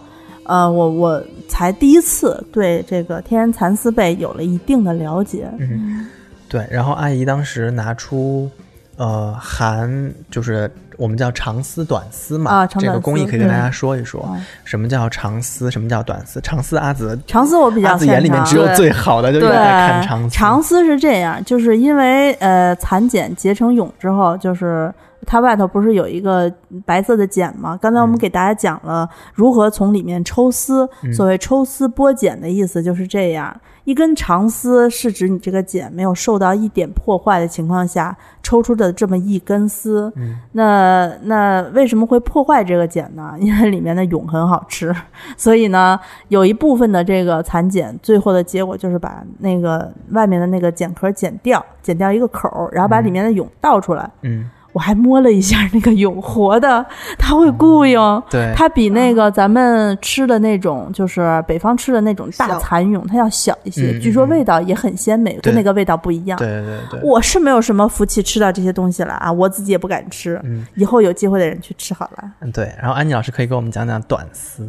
[0.51, 5.49] 呃，我我才第一次对这个天然蚕丝被有了一定的了解。
[5.61, 6.09] 嗯，
[6.49, 6.67] 对。
[6.69, 8.51] 然后阿姨当时拿出，
[8.97, 16.41] 呃，含就是我们叫长丝、短丝嘛，啊长短这个工艺可以跟大家说一说，嗯什么叫长丝，什么叫短丝。
[16.41, 20.37] 长丝阿紫长丝我比较阿紫眼里面只有最好的就一直对，在看长丝。
[20.37, 24.93] 长丝是这样，就是因为呃蚕茧结成蛹之后，就是
[25.27, 26.53] 它外头不是有一个
[26.85, 27.79] 白色的茧吗？
[27.81, 33.55] 刚才我们嗯给大家讲了如何从里面抽丝，嗯所谓抽丝剥茧的意思就是这样。
[33.85, 40.13] 一根长丝是指你这个茧没有受到一点破坏的情况下抽出的这么一根丝。
[40.17, 43.35] 嗯那那为什么会破坏这个茧呢？
[43.41, 44.95] 因为里面的蛹很好吃，
[45.37, 54.09] 所以呢，有一部分的这个蚕茧，最后的结果就是把那个外面的那个茧壳剪掉，剪掉一个口儿，然后把里面的蛹倒出来。
[54.23, 56.85] 嗯，我还摸了一下那个蛹，活的，
[57.19, 58.23] 它会雇佣。
[58.31, 66.39] 对，它比那个咱们吃的那种，就是北方吃的那种大蚕蛹，它要小一些，嗯据说嗯味道也很鲜美，对跟那个味道不一样。
[66.39, 70.41] 对对对对，我是没有什么福气吃到这些东西了啊，我自己也不敢吃。
[70.45, 72.25] 嗯以后有机会的人去吃好了。
[72.41, 72.73] 嗯对。
[72.79, 74.69] 然后安妮老师可以给我们讲讲短丝。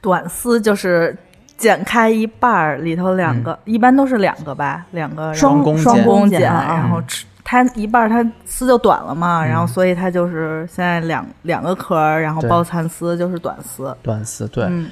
[0.00, 1.16] 短丝就是
[1.56, 9.48] 剪开一半儿，里头两个，一般都是两个吧，两个双弓双剪弓剪，然后吃它一半儿它丝就短了嘛，嗯。
[9.48, 13.94] 然后所以它就是现在两两个壳儿，然后包蚕丝就是短丝。
[14.02, 14.90] 短丝对，嗯，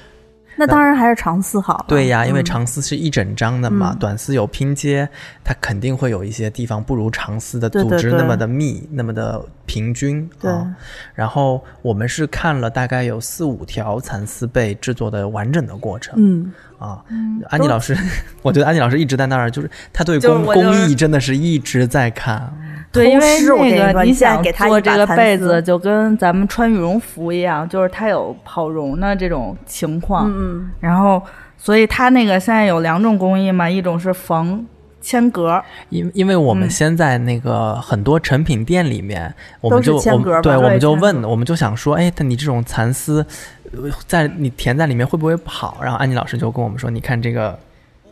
[0.60, 1.82] 那当然还是长丝好。
[1.88, 5.08] 对呀，因为嗯长丝是一整张的嘛，嗯短丝有拼接，
[5.42, 10.28] 它肯定会有一些地方不如长丝的组织那么的密，那么的平均。
[10.38, 10.76] 对啊
[11.14, 17.02] 然后我们是看了大概有四五条蚕丝被制作的完整的过程、嗯，啊。
[17.48, 17.96] 安妮老师，
[18.42, 22.52] 我觉得安妮老师一直在那儿，就是她对工工艺真的是一直在看。
[22.92, 30.28] 对，因为那个你想给他一做这个被子，就跟咱们穿羽绒服一样，就是它有跑绒的这种情况。
[30.28, 31.22] 嗯然后，
[31.56, 34.66] 所以它那个现在有两种工艺嘛，一种是缝
[35.00, 43.24] 铅格，因因为我们嗯现在那个很多成品店里面，我们就我对对我们就问，我们就想说，哎，那你这种蚕丝，
[43.72, 45.78] 呃在你填在里面会不会跑？
[45.80, 47.58] 然后安妮老师就跟我们说，你看这个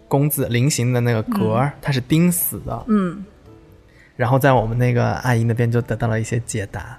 [0.07, 2.85] 工字菱形的那个格儿，它是钉死的。
[2.88, 3.23] 嗯，
[4.18, 6.98] 然后在我们那个阿姨那边就得到了一些解答。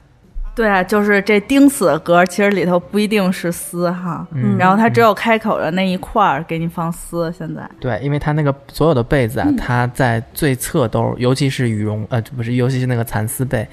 [0.56, 7.32] 对啊，就是这钉死的格，其实里头不一定是丝哈，嗯然后它只有开口的那一块儿给你放丝。
[7.38, 13.68] 现在，对，因为它那个所有的被子啊，它在最侧兜，尤其是羽绒，呃，不是，尤其是那个蚕丝被，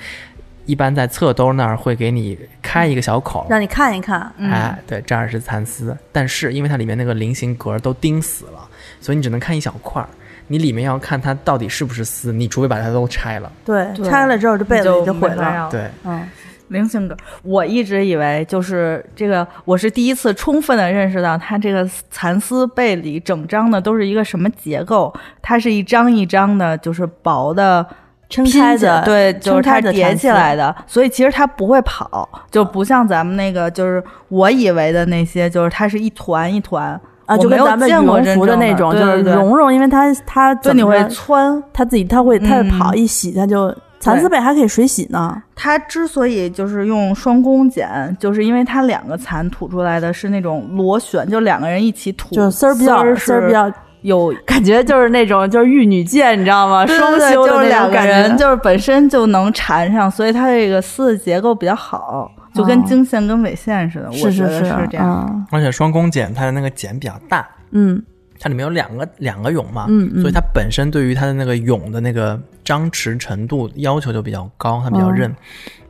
[0.64, 4.32] 一般在侧兜那儿会给你开一个小口，让你看一看。
[4.36, 8.68] 嗯哎，对，这儿是蚕丝，但是因为它里面那个菱形格儿都钉死了，
[9.00, 10.08] 所以你只能看一小块儿。
[10.48, 13.50] 你里面要看它到底是不是丝，你除非把它都拆了。
[13.64, 15.68] 对，对拆了之后这被子就就毁了。
[15.70, 16.26] 对，嗯，
[16.68, 27.86] 菱形格，我一直以为就是这个，我是第一次充分的认识到它这个蚕丝被里整张的都是一个什么结构，它是一张一张的，就是薄的。
[28.28, 41.62] 撑拼开的，对，就是它叠起来的，所以其实它不会跑，就不像咱们那个，就是我以为的那些，就是它是一团一团啊，我没有就跟咱们羽见过绒服的那种，就是绒绒，因为它它就你会穿。
[41.72, 45.42] 它自己它会它会跑嗯一洗，它就蚕丝被还可以水洗呢。
[45.54, 53.70] 它之所以就是用双弓剪，就是因为它两个蚕吐出来的是那种螺旋，就两个人一起吐，就是丝儿比较儿丝儿比较，
[54.02, 56.86] 有感觉就是那种就是玉女剑，你知道吗？
[56.86, 58.12] 双对对就是修的那两个种感觉。
[58.12, 65.26] 人就是本身就能缠上，所以它这个丝的结构比较好，就跟哦经线跟纬线似的，我觉得是是这样。
[65.30, 65.46] 嗯。
[65.50, 68.02] 而且双弓茧它的那个茧比较大，嗯。
[68.38, 70.20] 它里面有两个两个蛹嘛，嗯嗯。
[70.20, 75.12] 所以它本身对于它的那个蛹的那个张弛程度要求就比较高，它比较哦。
[75.12, 75.34] 韧。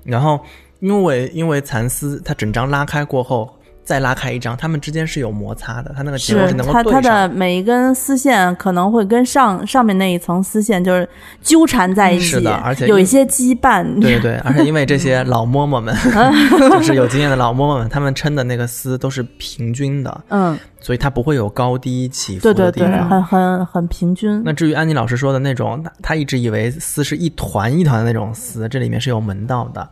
[0.05, 0.41] 然后
[0.81, 3.53] 因为因为蚕丝它整张拉开过后
[3.87, 11.09] 再拉开一张，它们之间是有摩擦的，它那个结构是是能够它它的每一根丝线可能会跟上上面那一层丝线就是
[11.41, 13.85] 纠缠在一起，是的而且有一些羁绊。
[14.03, 15.95] 对对对，而且因为这些老嬷嬷们，
[16.73, 23.09] 就是有经验的老嬷嬷们，他们撑的那个丝都是平均的，嗯，所以它不会有高低起伏对对对，的地方。
[23.09, 24.43] 很很很平均。
[24.45, 29.89] 那至于安妮老师说的那种，他他一直以为丝是一团一团的那种丝，这里面是有门道的。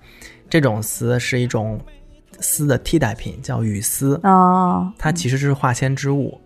[0.50, 1.80] 这种丝是一种
[2.40, 6.38] 丝的替代品，叫羽丝，哦，它其实是化纤织物，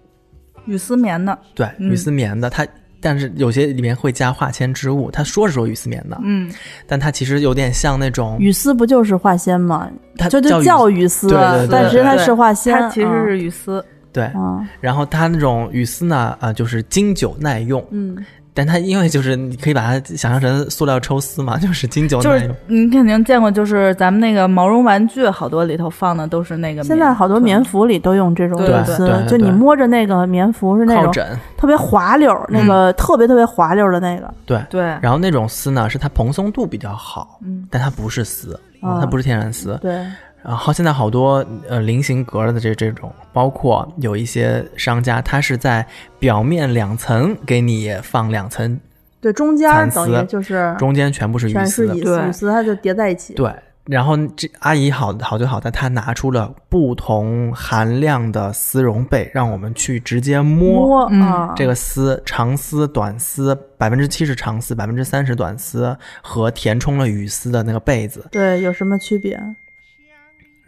[0.67, 1.91] 羽丝棉的，对，嗯。
[1.91, 2.51] 羽丝棉的。
[2.51, 2.67] 它
[3.01, 6.53] 但是有些里面会加化纤织物，它说是说羽丝棉的，嗯，
[6.85, 9.89] 但它其实有点像那种，羽丝不就是化纤吗？
[10.17, 14.67] 它这就叫羽丝，对对对但是它是化纤，它其实是羽丝，对，嗯。
[14.81, 18.17] 然后它那种羽丝呢，啊、就是经久耐用，嗯，
[18.59, 22.57] 但它因为就是你可以把它想象成塑料抽丝嘛，就是经久就是耐用。
[22.67, 26.83] 你肯定见过，就是咱们那个毛绒玩具，好多里头放的都是那个。
[26.83, 34.61] 现在好多棉服里都用这种丝对对，就你摸着那个棉服是那种靠枕，特别滑溜儿，那个特别特别滑溜儿的那个，对。
[34.69, 39.79] 对，然后那种丝呢，是它蓬松度比较好，嗯但它不是丝，啊它不是天然丝。
[39.81, 40.05] 对，
[40.43, 45.87] 然后现在好多呃菱形格的这这种，包括有一些商家，它是在
[46.19, 48.79] 表面两层给你放两层，
[49.21, 53.53] 对，中间儿丝等于就是中间全部是羽全丝羽丝，它就叠在一起，对，
[53.85, 61.07] 然后这阿姨好好就好在她拿出了不同含量的丝绒被，让我们去直接摸。
[61.11, 69.39] 嗯这个丝，长丝、短丝，百分之七十长丝，百分之三十短丝和填充了羽丝的那个被子，对有什么区别？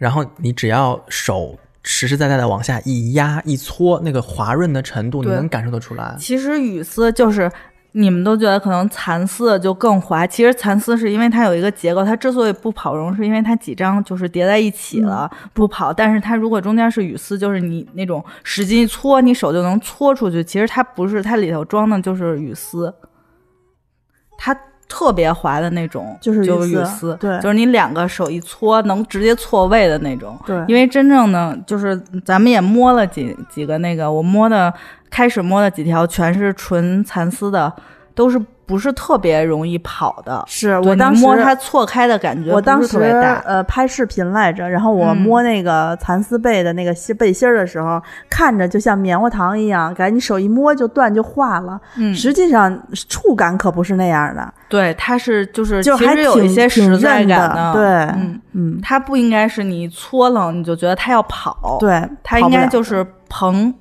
[0.01, 6.15] 然后你只要手实实在在的往下一压一搓，那个滑润的程度，你能感受得出来。
[6.17, 7.47] 其实雨丝就是
[7.91, 15.93] 你们都觉得可能蚕丝就更滑，其实蚕丝是因为它有一个结构，它之所以不跑绒，是因为它几张就是叠在一起了、不跑。
[15.93, 20.43] 但是它如果中间是雨丝，就是你那种使劲一搓，你手就能搓出去。
[20.43, 22.91] 其实它不是，它里头装的就是雨丝，
[24.35, 24.57] 它。
[24.91, 30.37] 特别滑的那种，就是就是羽丝羽丝，对就是你两个手一搓，能直接错位的那种。
[30.45, 34.71] 对因为真正的就是咱们也摸了几几个那个，我摸的
[35.09, 37.71] 开始摸的几条全是纯蚕丝的，
[38.13, 40.43] 都是不是特别容易跑的。
[40.47, 42.99] 是我当时摸它错开的感觉，我当时。
[43.45, 51.79] 呃拍视频来着，然后我嗯摸那个蚕丝被的那个芯背心儿的时候，看着就像棉花糖一样，感觉你手一摸就断就化了。
[51.97, 52.77] 嗯，实际上
[53.09, 57.73] 触感可不是那样的，对，它是就是就还其实有一些实在感的。
[57.73, 57.83] 对，
[58.15, 63.73] 嗯，嗯，它不应该是你搓冷你就觉得它要跑，，对，它应该就是蓬。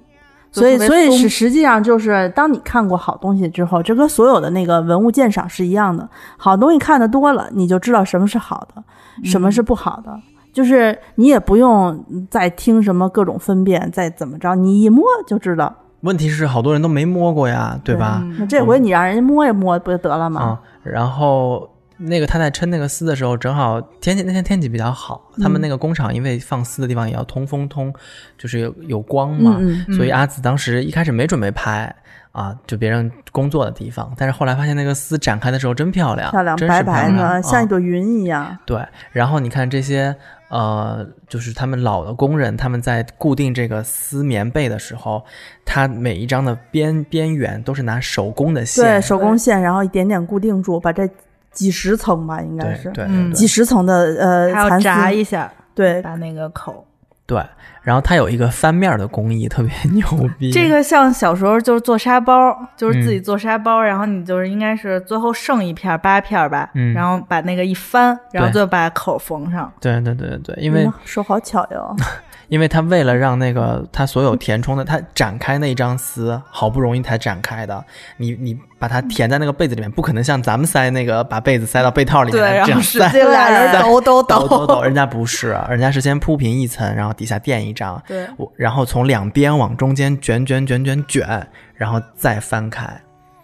[0.53, 6.09] 就所以，所以是实际上就是，当你看过好东西之后，这跟所有的那个文物鉴赏是一样的。
[6.37, 8.83] 好东西看得多了，你就知道什么是好的，
[9.25, 10.19] 什么是不好的。
[10.53, 15.73] 就是你也不用再听什么各种分辨，再怎么着，你一摸就知道。
[16.01, 18.21] 问题是好多人都没摸过呀，对吧？
[18.37, 20.41] 那这回你让人家摸一摸不就得了吗？
[20.41, 21.70] 啊、然后
[22.01, 27.93] 那个他在抻那个丝的时候，正好天气那天天气比较好，他嗯们那个工厂因为放丝的地方也要通风通，
[28.39, 31.95] 就是有有光嘛，嗯所以阿紫当时一开始没准备拍
[32.33, 38.57] 啊，就别人工作的地方，但是后来发现那个丝展开的时候真漂亮，漂亮，真是白白的，像一啊朵云一样。
[38.65, 40.15] 对，然后你看这些
[40.49, 45.25] 呃，就是他们老的工人，他们在固定这个丝棉被的时候，
[45.65, 51.09] 他每一张的边边缘都是拿手工的线，对，手工线，然后一点点固定住，把这
[51.53, 52.85] 几十层吧，应该是。
[52.91, 53.07] 对对对。
[53.09, 54.79] 嗯几十层的呃还要
[55.11, 56.87] 一下，对，把那个口。
[57.27, 57.41] 对，
[57.83, 60.07] 然后它有一个翻面的工艺，特别 牛
[60.39, 60.51] 逼。
[60.53, 69.73] 这个像小时候就是做沙包，就是自己嗯做沙包，然后你就是应该是最后剩一片儿八片儿吧，嗯然后把那个一翻，然后对就把口缝上。
[69.81, 71.97] 对对对对对，因为、嗯手好巧哟。
[72.51, 77.85] 因为它为了让那个它所有填充的，它展开那一张丝，好不容易才展开的，
[78.17, 82.99] 你你把它填在那个被子里面，不可能像咱们塞那个把被子塞到被套里面对，然这样塞。
[83.05, 92.85] 后使劲俩人对抖抖抖抖抖，人家不是，人家是先铺平一层，然后底下垫一张，对，我然后从两边往中间卷卷卷卷卷，然后再翻开。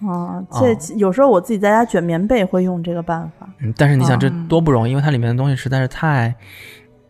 [0.06, 3.48] 啊，这有时候我自己在家卷棉被会用这个办法。
[3.60, 6.34] 嗯，但是你想这嗯多不容易，因为它里面的东西实在是太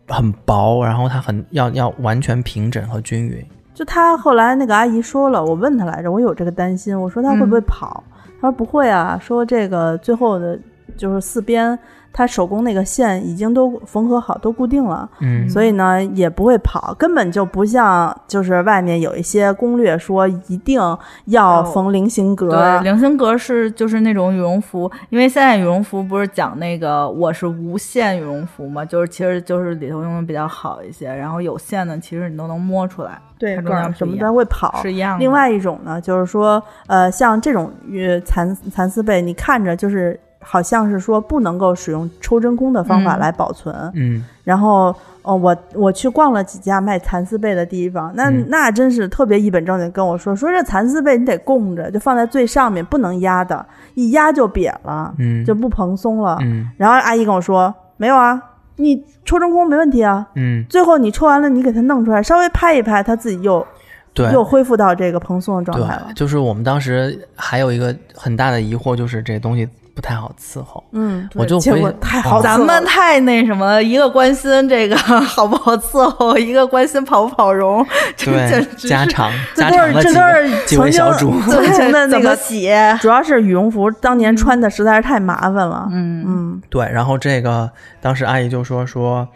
[0.07, 3.45] 很薄，然后它很要要完全平整和均匀。
[3.73, 8.03] 就他后来那个阿姨说了，我问他来着，我有这个担心，我说他会不会跑？
[8.41, 10.57] 他说不会啊，说这个最后的
[10.95, 11.77] 就是四边，
[12.17, 20.81] 他手工那个线已经都缝合好，都固定了，嗯，所以呢也不会跑，根本就不像就是外面有一些攻略说一定
[21.25, 22.49] 要缝菱形格。
[22.49, 33.53] 对，菱形格是就是那种羽绒服，因为现在羽绒服不是讲那个我是无线羽绒服嘛，就是其实就是里头用的比较好一些，然后有线的其实你都能摸出来，对
[33.93, 35.19] 什么的会跑，是一样的。
[35.19, 43.75] 另外一种呢，就是说，呃，像这种呃蚕蚕丝被，你看着就是好像是说不能够使用抽真空的方法嗯来保存。
[43.95, 56.37] 嗯，然后，哦，我我去逛了几家卖蚕丝被的地方，那、嗯那真是特别一本正经跟我说，说这蚕丝被你得供着，就放在最上面，不能压的，一压就瘪了，嗯就不蓬松了。
[56.41, 58.41] 嗯然后阿姨跟我说，没有啊，
[58.77, 60.25] 你抽真空没问题啊。
[60.35, 63.65] 嗯，最后你抽完了，你给它弄出来，稍微拍一拍，它自己又
[64.13, 66.07] 对又恢复到这个蓬松的状态了，。
[66.15, 69.67] 就是我们当时还有一个很大的疑惑，就是这东西
[69.97, 70.83] 不太好伺候。
[70.91, 77.83] 嗯，我就回结果太好咱们太那什么了，一个关心这个好不好伺候，一个关心跑不跑容，
[78.15, 82.69] 这对简，直是家常这都家常的几是这都是曾经位小主，曾经的那个，洗？
[83.01, 85.87] 主要是羽绒服当年穿的实在是太麻烦了。
[85.91, 87.67] 嗯嗯对，然后这个
[87.99, 89.27] 当时阿姨就说说，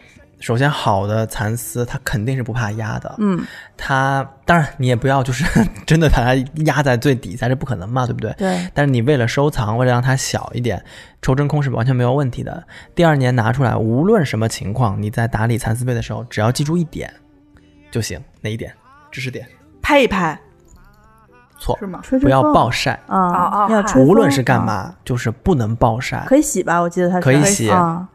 [0.42, 3.42] 首先好的蚕丝它肯定是不怕压的，嗯，
[3.78, 5.46] 它当然你也不要就是
[5.88, 6.36] 真的把它
[6.66, 8.34] 压在最底下，这不可能嘛，对不对？
[8.38, 10.84] 对，但是你为了收藏，为了让它小一点，
[11.22, 12.62] 抽真空是完全没有问题的。
[12.94, 17.14] 第二年拿出来，无论什么情况，你在打理蚕丝被的时候，只要记住一点
[17.89, 18.20] 就行。
[18.42, 18.74] 哪一点？
[19.12, 19.48] 知识点？
[19.82, 20.39] 拍一拍
[21.60, 22.02] 错，是吗？
[22.22, 23.00] 不要暴晒。
[23.06, 26.24] 啊哦，嗨要吹风，无论是干啊，嘛，就是不能暴晒。
[26.26, 26.80] 可以洗吧？
[26.80, 28.08] 我记得它是可以洗啊，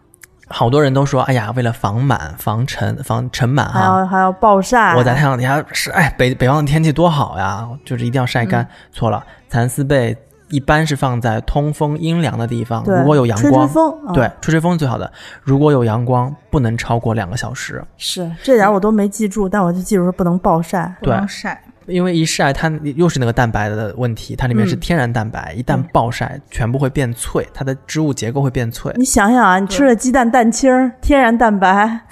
[0.49, 4.95] 好多人都说，哎呀，为了防螨、防尘、防尘螨还哈，要还要暴晒。
[4.95, 8.63] 我在太阳底下晒，哎，北北方的天气多好呀，就是一定要晒干。
[8.63, 10.17] 嗯错了，蚕丝被
[10.49, 15.11] 一般是放在通风阴凉的地方，对如果有阳吹吹光，风，啊对，吹吹风最好的。
[15.43, 20.95] 如果有阳光，不能超过两个小时，是这点我都没记住，但我就记住说不能暴晒。
[21.01, 21.61] 不能晒。
[21.87, 24.81] 因为一晒它又是那个蛋白的问题，它里面是嗯。
[24.81, 28.93] 天然蛋白，一旦暴晒，全部会变脆，它的织物结构会变脆。
[28.97, 31.69] 你想想啊，你吃了鸡蛋蛋清儿，天然蛋白，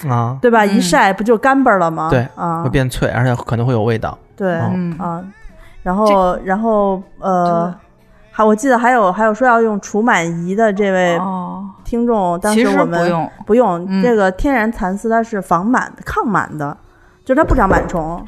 [0.09, 0.65] 啊，对吧？
[0.65, 2.09] 一晒不就干巴了吗？
[2.11, 2.63] 对啊。
[2.63, 4.19] 会，变脆，而且可能会有味道。
[4.37, 4.97] 对，嗯。
[4.99, 5.25] 啊，
[5.83, 7.75] 然后然后呃，
[8.31, 14.03] 还我记得还有还有说要用除螨仪的这位哦，听众，当时我们不用，不用嗯。
[14.03, 16.77] 这个天然蚕丝，它是防螨的、抗螨的，
[17.25, 18.25] 就是它不长螨虫，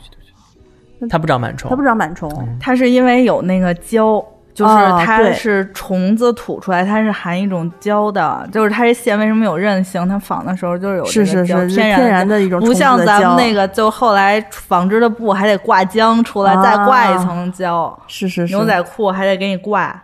[1.09, 2.31] 它不长螨虫，它不长螨虫。
[2.61, 4.25] 它是因为有那个胶。
[4.57, 4.75] 就是
[5.05, 10.09] 它是虫子吐出来，它是含一种胶的，就是它这线为什么有韧性？
[10.09, 17.95] 它纺的时候就是有是是是，天天然的的一种，不像虫子的胶咱们那个，就后来纺织的布还得挂浆出来，啊再挂一层胶。
[18.07, 20.03] 是是是牛仔裤还得给你挂，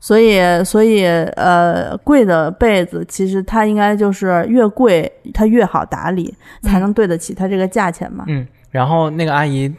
[0.00, 8.24] 所以，所以，呃，贵的被子其实它应该就是越贵，它越好打理，才能对得起它这个价钱嘛。
[8.26, 9.72] 嗯，然后那个阿姨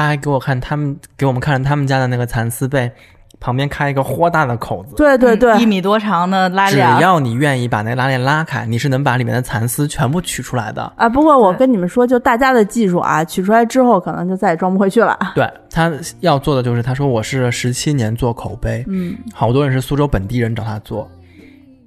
[0.00, 2.90] 她还给我看他们给我们看了他们家的那个蚕丝被，
[3.38, 4.94] 旁边开一个豁大的口子。
[4.96, 10.90] 对对对，嗯一米多长的拉链只，要你愿意把那拉链拉开，你是能把里面的蚕丝全部取出来的。
[10.96, 15.18] 啊，不过我跟你们说，就大家的技术啊，取出来之后可能就再也装不回去了。
[15.34, 21.06] 对他要做的就是，他说我是十七年做口碑，嗯，好多人是苏州本地人找他做，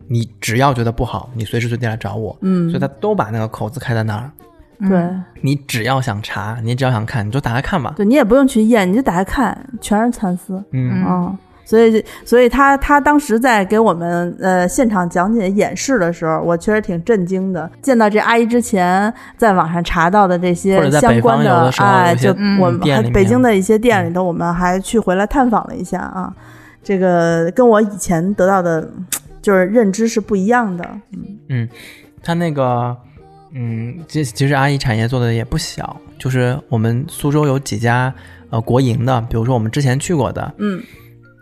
[0.07, 2.38] 你只要觉得不好，你随时随地来找我。
[2.41, 4.32] 嗯所以他都把那个口子开在那儿，
[4.80, 5.09] 对
[5.41, 7.93] 你只要想查，你只要想看，你就打开看吧。
[7.95, 10.63] 对，你也不用去验，你就打开看，全是蚕丝。
[10.71, 17.69] 嗯，嗯，所以所以他他当时在给我们呃现场讲解演示的时候，我确实挺震惊的。
[17.82, 26.34] 见到这阿姨之前，在网上查到的这或些相关的时候哎，就嗯我们北京的一些店里头，我们还去回来探访了一下啊。
[26.84, 28.89] 这个跟我以前得到的，
[29.41, 30.84] 就是认知是不一样的。
[31.11, 31.69] 嗯嗯
[32.21, 32.95] 他那个，
[33.53, 38.13] 嗯，其其实阿姨产业做的也不小，就是我们苏州有几家
[38.49, 40.81] 呃国营的，比如说我们之前去过的嗯，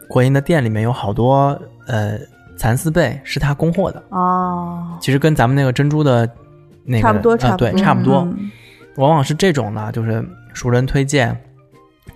[0.08, 2.20] 国营的店里面有好多呃
[2.58, 6.30] 蚕丝被是他供货的，哦，其实跟咱们那个珍珠的
[6.84, 8.52] 那个差不多，呃差不多，对差不多，嗯
[8.96, 11.36] 往往是这种呢，就是熟人推荐。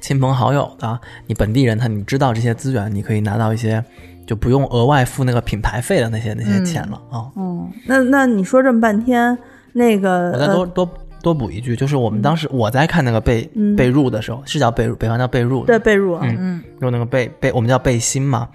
[0.02, 3.84] 亲朋好友的，你本地人他你知道这些资源，你可以拿到一些，
[4.28, 7.26] 就不用额外付那个品牌费的那些那些钱了啊。
[7.38, 9.36] 嗯，那那你说这么半天，
[9.78, 10.90] 那个我再多多
[11.22, 13.76] 多补一句，就是我们当时我在看那个被嗯。
[13.76, 16.38] 被褥的时候，是叫被褥，北方叫被褥，对，被褥啊，嗯。
[16.40, 18.48] 嗯，用那个被被我们叫背心嘛，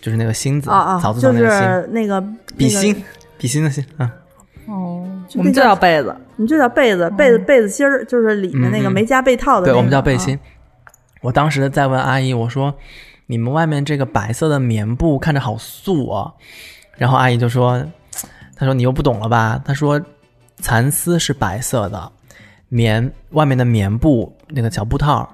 [0.00, 2.20] 就是那个心字，啊啊，草字就头那个心，是那个
[2.56, 3.04] 比心，
[3.38, 4.10] 比心的心，嗯，
[4.66, 5.06] 哦，
[5.36, 9.72] 我们就叫被子，我们就叫被子，被子被子芯儿，就是里面那个没加被套的那个。
[9.72, 10.38] 对，我们叫背啊心。
[11.20, 12.74] 我当时在问阿姨，我说
[13.28, 16.32] ：“你们外面这个白色的棉布看着好素啊。”
[16.98, 17.82] 然后阿姨就说
[18.54, 19.58] ：“她说你又不懂了吧？
[19.64, 19.98] 她说
[20.64, 22.10] 蚕丝是白色的，
[22.70, 25.28] 棉外面的棉布那个小布套，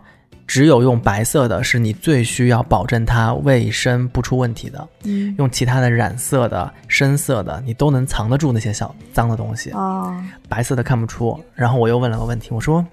[0.45, 4.89] 只有用白色的是你最需要保证它卫生不出问题的。
[5.05, 9.71] 嗯用其他的染色的、深色的，你都能藏得住那些小脏的东西。
[9.71, 10.13] 哦，
[10.49, 11.39] 白色的看不出。
[11.55, 12.85] 然后我又问了个问题，我说：“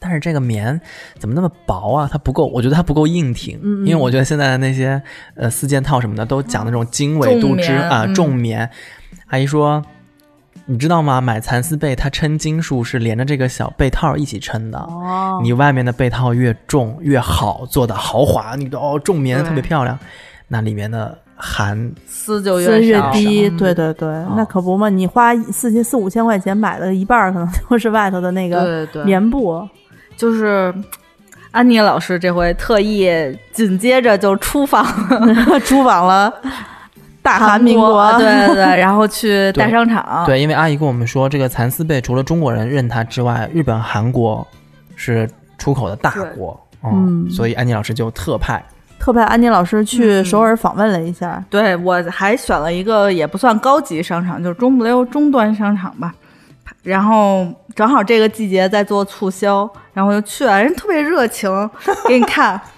[0.00, 0.80] 但是这个棉
[1.18, 2.08] 怎么那么薄啊？
[2.10, 3.58] 它不够，我觉得它不够硬挺。
[3.58, 5.02] 嗯嗯因为我觉得现在的那些
[5.34, 8.70] 呃四件套什么的都讲那种经纬度织啊、嗯重棉。
[9.26, 9.84] 阿姨说。”
[10.70, 11.18] 你知道吗？
[11.18, 14.78] 买蚕丝被，它称斤数是连着这个小被套一起称的。
[14.78, 19.98] 哦，你外面的被套越重越好，做的豪华，你的哦重棉特别漂亮，
[20.46, 29.66] 那里面的含丝就丝越低，嗯对对对，那可不嘛，你花四千四五千块钱买的一半儿，可能都 是外头的那个对对，棉布。
[30.18, 30.74] 就是
[31.52, 33.08] 安妮老师这回特意
[33.52, 34.84] 紧接着就出访
[35.64, 36.30] 出访了
[37.22, 44.46] 大韩韩民国，对对对， 然后去大商场，对，因为阿姨跟我们说，这个蚕丝被除了中国人认它之外，日本、韩国
[44.96, 48.64] 是出口的大国，嗯，嗯所以安妮老师就特派，
[48.98, 56.14] 特派安妮老师去嗯首尔访问了一下，对我还选了一个也不算高级商场，就是中不溜中端商场吧。
[56.82, 61.50] 然后正好这个季节在做促销，然后就去了，人特别热情，
[62.06, 62.58] 给你看。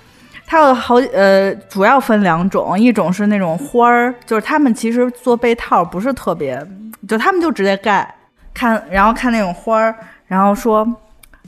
[0.50, 6.60] 它有好呃，主要分两种，一种是那种花儿，就是他们其实做被套不是特别，
[7.08, 8.12] 就他们就直接盖，
[8.52, 9.94] 看然后看那种花儿，
[10.26, 10.84] 然后说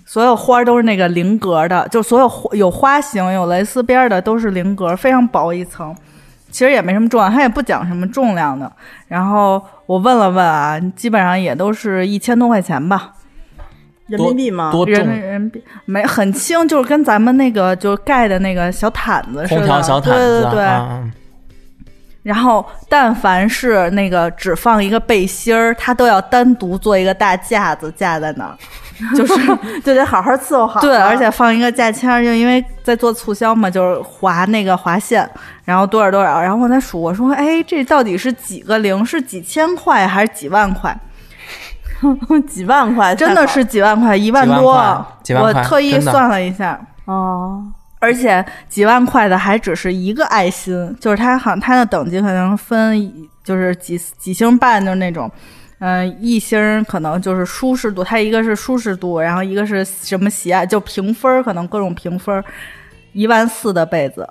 [0.07, 5.93] 所有花儿都是那个菱格的，就所有有花型有蕾丝边的都是菱格，非常薄一层。
[6.53, 8.71] 其实也没什么重量，它也不讲什么重量的。
[9.09, 13.15] 然后我问了问啊，基本上也都是一千多块钱吧，
[14.17, 14.71] 人民币吗？
[14.71, 20.65] 多人重人民币没很轻，就是跟咱们那个就盖的那个小毯子似的，空调小毯子，对对对。
[20.65, 21.03] 啊
[22.23, 28.55] 然后但凡是那个只放一个背心儿，它都要单独做一个大架子架在那儿，
[29.17, 29.35] 就是
[29.83, 30.81] 就得好好伺候好。
[30.81, 35.29] 对，而且放一个价签儿，就因为在做促销嘛，就是划那个划线，
[35.65, 39.05] 然后多少多少，然后我在数，我说，哎，这到底是几个零？
[39.05, 40.97] 是几千块还是几万块？
[42.49, 44.57] 几万块，真的是几万块，一万多。
[44.57, 47.65] 几万块几万我特意算了一下，哦，
[47.99, 53.13] 而且几万块的还只是一个爱心，就是它好像它的等级可能分，
[53.45, 55.31] 就是几几星半，就是那种。
[55.85, 62.45] 嗯，一星可能就是舒适度，它一个是舒适度，然后一个是什么喜爱，就评分，可能各种评分，
[63.13, 64.29] 一万四的被子人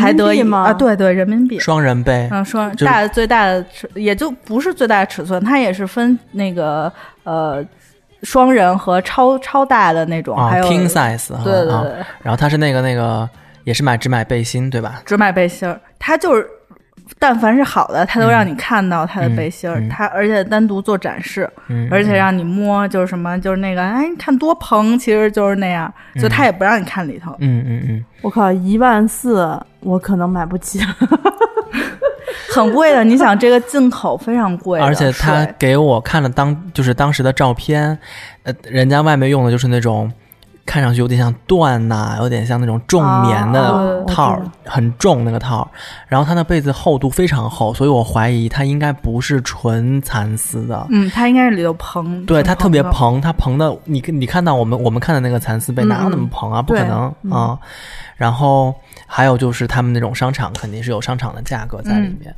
[0.00, 0.62] 才得以民币吗？
[0.64, 1.58] 啊，，对对，人民币。
[1.58, 6.90] 双人杯，嗯，双大的最大的尺也就不是最大的尺寸，它也是分那个
[7.24, 7.64] 呃
[8.22, 13.28] 双人和超超大的那种，啊还有，king size，哈啊对对对，然后它是那个那个
[13.64, 15.02] 也是买只买背心对吧？
[15.04, 16.48] 只买背心儿，它就是
[17.18, 19.88] 但凡是好的，他都让你看到他的背心儿，嗯。
[19.88, 27.34] 嗯而且单独做展示，嗯，而且让你摸，就是什么就是那个，哎，你看多蓬，其实就是那样，就他也不让你看里头。
[27.40, 30.80] 嗯嗯嗯，我靠，一万四，我可能买不起。
[32.54, 37.98] 很贵的，你想这个进口非常贵，而且他给我看了当就是当时的照片，
[38.44, 40.10] 呃，人家外面用的就是那种
[40.64, 45.68] 看上去有点像缎呐、有点像那种重棉啊的套很重那个套儿。
[46.06, 50.86] 然后它的被子厚度非常厚，所以我怀疑它应该不是纯蚕丝的。
[50.90, 52.84] 嗯，它应该是里头蓬，对，它特别。
[52.84, 56.60] 蓬，它蓬的，你你看到我们我们看的那个蚕丝被嗯哪有那么蓬啊？
[56.60, 57.58] 不可对能嗯啊、
[58.16, 58.74] 然后
[59.06, 62.34] 还有就是他们那种商场肯定是有商场的价格在里面，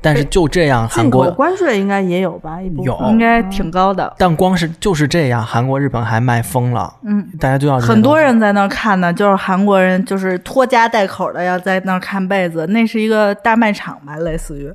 [0.00, 2.60] 但是就这样，韩进口国关税应该也有吧？
[2.60, 14.72] 一部有应该挺高的，但光是就是这样，韩国、日本还卖疯了，嗯，大家就要很多人在那儿看呢，就是韩国人，就是拖家带口的要在那儿看被子，那是一个大卖场吧，类似于。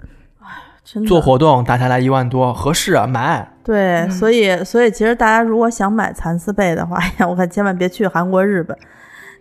[0.86, 3.47] 真的做活动打下来一万多，合适啊，买。
[3.64, 8.78] 对，嗯所以所以其实大家如果想买蚕丝被的话，哎呀，我可千万别去韩国、日本，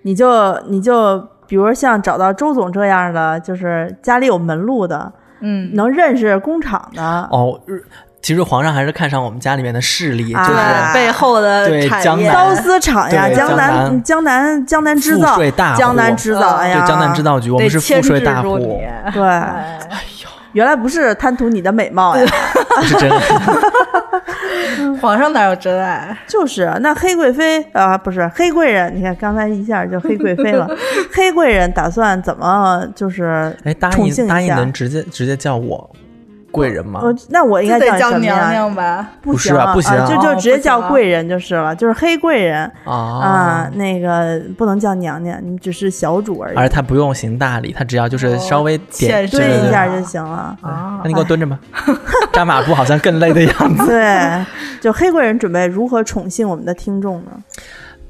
[0.02, 1.18] 你就你就
[1.48, 5.12] 比如像找到周总这样的，就是家里有门路的，
[5.43, 7.82] 嗯，能认识工厂的，哦，日
[8.22, 12.32] 其实皇上还是看上我们家里面的势力，啊就是背后的产业，对江南。
[12.32, 18.57] 刀丝厂呀，江南江江南江南制造税大，江南制造，哎呀，对江南制造局，我们是赋税大户，
[19.12, 19.80] 对，哎
[20.53, 22.24] 原来不是贪图你的美貌呀，
[22.76, 23.20] 不 是真的。
[25.00, 26.16] 皇上哪有真爱？
[26.28, 30.68] 就是那黑贵妃啊、不是黑贵人，你看刚才一下就黑贵妃了，
[31.12, 35.90] 黑贵人打算怎么就是哎，答应答应能直接直接叫我
[36.53, 37.00] 贵人吗？
[37.03, 38.34] 呃，那我应该叫叫什么呀？
[38.34, 39.09] 娘娘吧？
[39.20, 50.57] 不不是行啊不行就就哦直接叫贵人就是了，就是黑贵人啊啊，那个不能叫娘娘，你只是小主而已，而且他不用行大礼，他只要就是稍微点欠身蹲一下就行了。
[50.61, 51.59] 啊那你给我蹲着吧，
[52.32, 53.86] 扎马步好像更累的样子。
[53.86, 54.44] 对，
[54.80, 57.30] 就黑贵人准备如何宠幸我们的听众呢？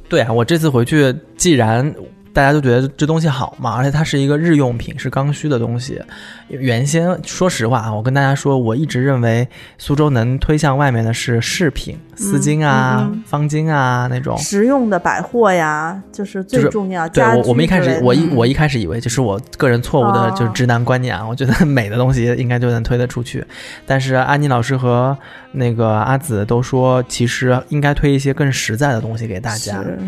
[0.09, 1.95] 对啊，我这次回去，既然
[2.33, 6.01] 大家都觉得这东西好嘛，而且它是一个日用品，是刚需的东西。
[6.49, 9.47] 原先说实话啊，我跟大家说，我一直认为
[9.79, 14.37] 苏州能推向外面的是饰品、丝巾啊、嗯嗯方巾啊那种。
[14.39, 17.09] 实用的百货呀，就是最就是重要。
[17.09, 23.45] 对我，我们一开始我一嗯我一开始以为就是我个人错误的哦就是直男观念啊，我觉得美的东西应该就能推得出去。
[23.87, 25.17] 但是安妮老师和
[25.53, 29.83] 那个阿紫都说，其实应该推一些更实在的东西给大家。
[29.83, 29.99] 是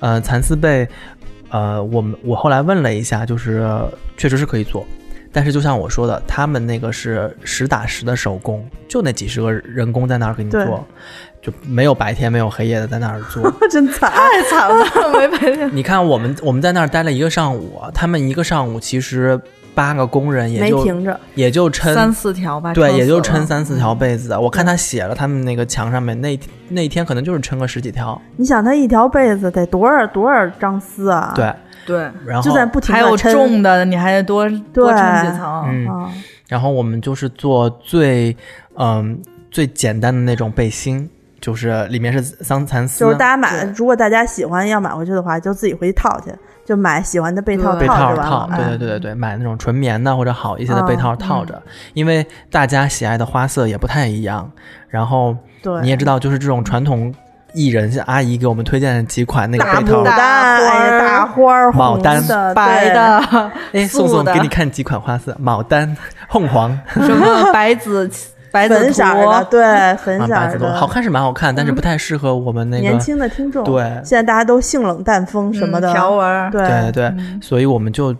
[0.00, 0.86] 呃，蚕丝被，
[1.54, 3.64] 呃，我们我后来问了一下，就是
[4.16, 4.84] 确实是可以做，
[5.30, 10.84] 但是就像我说的，他们那个是实打实的手工，就那几十个人工在那儿给你做，
[11.40, 13.48] 就没有白天没有黑夜的在那儿做。
[13.70, 14.10] 真惨。
[14.18, 14.84] 太惨了，
[15.16, 15.70] 没白天。
[15.72, 19.40] 你看我们我们在那儿待了一个上午，他们一个上午其实
[19.74, 24.36] 八个工人也就没停着，也就撑三四条吧，对，也就撑三四条被子。
[24.36, 28.20] 我看他写了，他们那个墙上面那那天可能就是撑个十几条。
[28.36, 31.32] 你想，他一条被子得多少多少张丝啊？
[31.34, 31.52] 对，
[31.84, 35.64] 对，然后就在不停还有重的，你还得多多撑几层。
[35.68, 36.12] 嗯，啊，
[36.48, 38.36] 然后我们就是做最
[38.76, 39.20] 嗯
[39.50, 41.08] 最简单的那种背心，
[41.40, 46.32] 就是里面是桑蚕丝，就是大家买，如果大家喜欢要买回去的话，就自己回去套去，
[46.64, 51.62] 就买喜欢的被套被套套对哎对对对对，买那种纯棉的或者好一些的被嗯套套着，
[51.92, 54.50] 因为大家喜爱的花色也不太一样。
[54.88, 57.12] 然后对，你也知道，就是这种传统
[57.52, 65.96] 艺人像阿姨给我们推荐的几款那个大被套牡，丹，大花牡丹红的白，的，哎，宋宋给你看几款花色，牡丹、
[66.30, 68.08] 凤凰 什么白紫
[68.54, 70.86] 白粉色儿的，对，粉啊，色儿白子多，好。
[70.86, 78.14] 看是蛮好看，但是不太适合我们那个年轻的听众，对现在大家都性冷淡风什么的，嗯条纹对对，所以我们就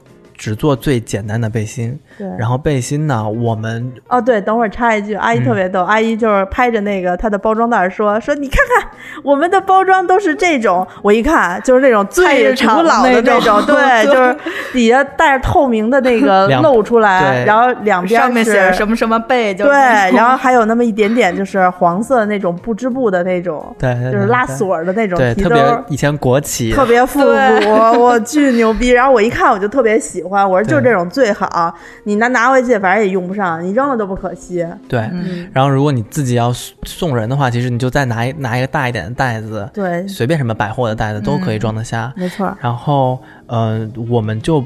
[0.44, 1.98] 只做最简单的背心。
[2.18, 2.28] 对。
[2.38, 5.44] 然后背心呢，我们哦，对，等会儿插一句，阿姨嗯。
[5.44, 8.88] 特别逗，阿姨就是拍着那个她的包装袋说说，你看看
[9.22, 14.36] 我们的包装都是这种，我一看就是那种最古老的那那种，对，就是
[14.72, 25.76] 底下带着透明的那个 露出来，然后两边上面是写着什么什么背，就对，然后还有那么一点点就是黄色的那种布织布的那种， 对对就是拉锁的那种对特提兜儿。
[25.76, 26.72] 别以前国企。
[26.72, 28.88] 特别复古，我巨牛逼。
[28.90, 31.74] 然后我一看我就特别喜欢，我说就这种最好，
[32.04, 34.66] 你拿拿回去反正也用不上，你扔了都不可惜。
[34.88, 35.00] 对。
[35.12, 42.12] 嗯然后如果你自己要送送人的话，其实你就再拿一拿一个大一点的袋子，对，随便什么百货的袋子都可以装得下。
[42.16, 42.56] 没错。
[42.60, 44.64] 然后，呃，我们就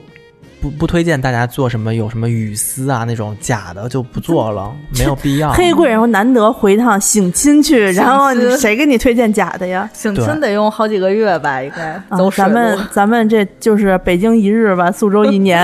[0.60, 5.52] 不不推荐大家做什么有什么雨丝啊那种假的就不做了， 没有必要。
[5.52, 9.88] 黑贵人，我难得回趟省亲去， 然后你谁给你推荐假的呀？
[9.94, 12.18] 省亲得用好几个月吧，应该啊。
[12.34, 15.58] 咱们咱们这就是北京一日吧，苏州一年。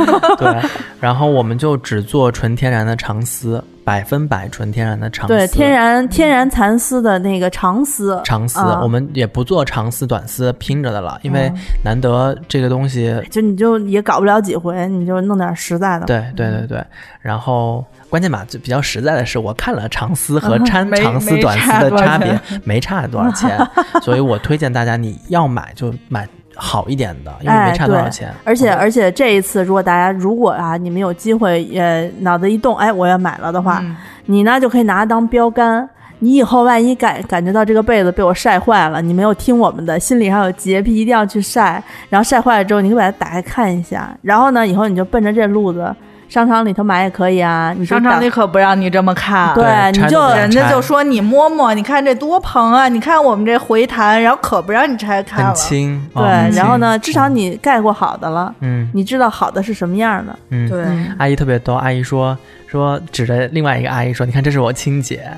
[0.38, 0.56] 对，
[1.00, 5.34] 然后我们就只做纯天然的长丝，百分百纯天然的长丝。
[5.34, 13.18] 对，天然天然蚕丝的那个长丝，长丝，啊我们也不做长丝、短丝拼着的了，因嗯为难得这个东西。
[13.30, 16.04] 就你就也搞不了几回，你就弄点实在的。
[16.04, 16.84] 对对对对，
[17.22, 23.58] 然后关键吧，就比较实在的是，我看了长丝和 掺长丝、短丝的差别，没差多少钱，
[24.04, 26.28] 所以我推荐大家你要买就买
[26.60, 28.34] 好一点的，因为哎没差多少对钱。
[28.44, 33.96] 而且嗯而且这一次，如果大家如果啊，你们有机会，也脑子一动，哎，我要买了的话，嗯
[34.26, 35.88] 你呢就可以拿它当标杆。
[36.20, 41.80] 你以后万一感感觉到这个被子被我晒坏了，你没有听我们的，心里还有洁癖，一定要去晒。
[42.08, 44.10] 然后晒坏了之后，你可以把它打开看一下。
[44.20, 45.94] 然后呢，以后你就奔着这路子，
[46.28, 47.74] 商场里头买也可以啊。
[47.76, 49.54] 你商场里可不让你这么看。
[49.54, 52.88] 对对你就人家就说你摸摸，你看这多蓬啊！
[52.88, 55.54] 你看我们这回弹，然后可不让你拆开了很。
[55.54, 56.24] 轻，对，
[56.56, 60.38] 然后呢，至少你盖过好的了，嗯你知道好的是什么样的。
[60.50, 60.84] 嗯，对，
[61.18, 65.28] 阿姨特别逗，阿姨说说指着另外一个阿姨说：“你看，这是我亲姐。”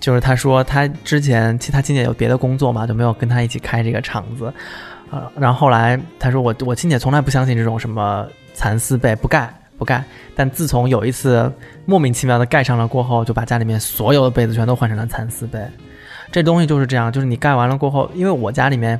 [0.00, 4.52] 就是她说她之前其他亲姐有别的工作嘛，就没有跟她一起开这个厂子。
[5.10, 9.48] 呃，然后后来她说我我亲姐从来不相信这种什么蚕丝被，不盖
[9.84, 10.02] 不盖。
[10.34, 11.52] 但自从有一次
[11.84, 15.60] 莫名其妙的盖上了过后，就把家里面所有的被子全都换成了蚕丝被。
[16.32, 18.98] 这东西就是这样，就是你盖完了过后，因为我家里面。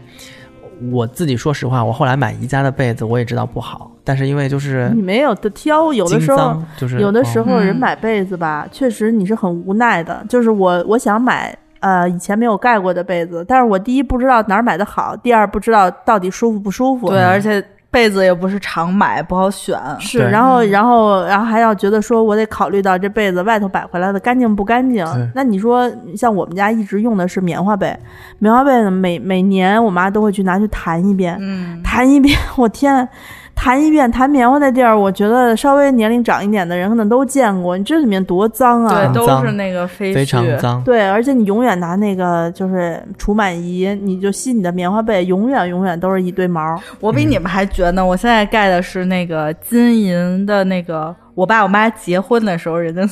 [0.91, 10.27] 我自己说实话，我后来买宜家的被子，我也知道不好，但是因为就是你没有的挑，有的时候，就是有的时哦候人嗯买被子吧，确实你是很无奈的。
[10.29, 17.09] 就是我我想买呃以前没有盖过的被子，但是我第一不知道哪儿买的好，第二不知道到底舒服不舒服。
[17.09, 17.65] 对，而且
[17.95, 19.79] 被子也不是常买，不好选。
[20.01, 25.07] 是，然后然后然后还要觉得说我得考虑到这被子外头摆回来的干净不干净。
[25.33, 27.97] 那你说像我们家一直用的是棉花被，
[28.41, 33.09] 棉花被每每年我妈都会去拿去弹一遍，嗯，弹一遍，我天，
[33.55, 37.79] 弹一遍弹棉花的地儿，我觉得稍微年龄长一点的人可能都见过。
[37.79, 39.07] 你这里面多脏啊！
[39.07, 40.59] 对，都是那个飞非常絮。
[40.59, 40.83] 脏。
[40.85, 46.79] 对，而且你永远拿那个就是除螨仪，你就吸你的棉花被，永远永远都是一堆毛。
[47.01, 48.05] 我比你们还绝呢！
[48.05, 53.03] 我现在盖的是那个金银的那个，我爸我妈结婚的时候人家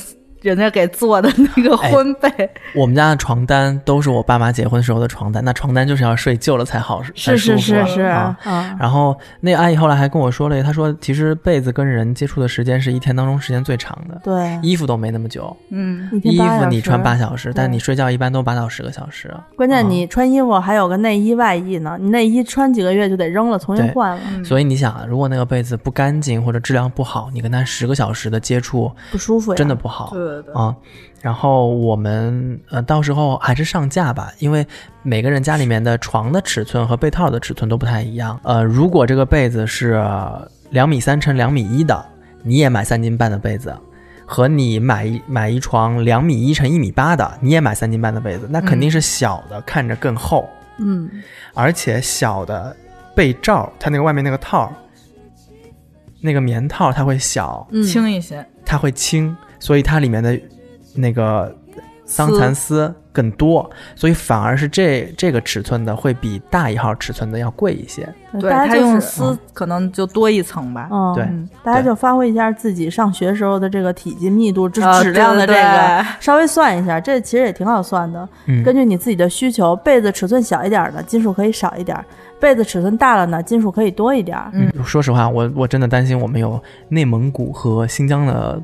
[0.43, 2.29] 人家给做的那个哎婚被，
[2.75, 8.37] 我们家的床单都是我爸妈结婚时候的床单，那床单就是要睡旧了才好，才是是是是啊。
[8.43, 19.33] 啊，然后那阿姨后来还跟我说了，她说其实被子跟人接触的时间是一天当中时间最长的，对，衣服都没那么久，嗯，衣服你穿八小时，但你睡觉一般都八到十个小时。
[19.55, 19.87] 关键啊。
[19.87, 29.55] 你穿衣服还有个内衣外衣呢，你内衣穿几个月就得扔了，重新换了，所以你想啊，如果那个被子不干净或者质量不好，你跟它十个小时的接触不舒服呀。
[29.55, 30.09] 真的不好。
[30.11, 30.75] 对对对，啊。
[31.21, 34.65] 然后我们呃，到时候还是上架吧，因为
[35.01, 38.39] 每个人家里面的床的尺寸和被套的尺寸都不太一样。
[38.43, 40.03] 呃，如果这个被子是
[40.71, 42.05] 两米三乘两米一的，
[42.41, 43.73] 你也买三斤半的被子，
[44.25, 51.09] 和你买一买一床两米一乘一米八的，你也买三斤半的被子，那肯定是小的看着更厚，嗯，
[51.53, 52.75] 而且小的
[53.15, 54.69] 被罩，它那个外面那个套，
[56.19, 57.81] 那个棉套它会小，嗯。
[57.83, 60.37] 轻一些，它会轻，所以它里面的
[60.93, 61.55] 那个
[62.05, 68.03] 桑蚕丝更多，所以反而是这这个尺寸的会比大一号尺寸的要贵一些。
[68.41, 70.89] 对它大家就是用丝可能就多一层吧。
[70.91, 78.27] 嗯，对嗯大家就发挥一下自己上学时候的这个体积、密度、质量的这个对，稍微算一下，这其实也挺好算的。
[78.47, 81.97] 嗯，根据你自己的需求，被子尺寸小一点的，金属可以少一点；
[82.37, 84.37] 被子尺寸大了呢，金属可以多一点。
[84.51, 88.61] 嗯说实话，我我真的担心我们有内蒙古和新疆的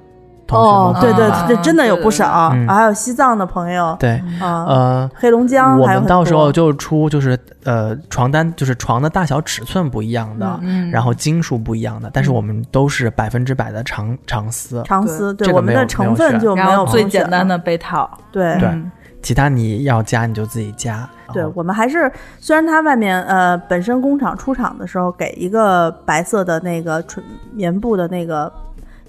[0.49, 5.11] 同学哦，们对对，对，这真的有不少，还有西藏的朋友，对，啊，呃。
[5.15, 18.91] 黑龙江我还有很们到时候就出就是呃床单就是床的大小尺寸不一样的，嗯，然后斤数不一样的，但是我们都是百分之百的长长丝，长丝，对这个我们的成分就没有最简单的被套，对对嗯
[19.21, 21.07] 其他你要加你就自己加。
[21.33, 27.23] 对我们还是，虽然它外面呃本身工厂出厂的时候给一个白色的那个纯
[27.53, 28.51] 棉布的那个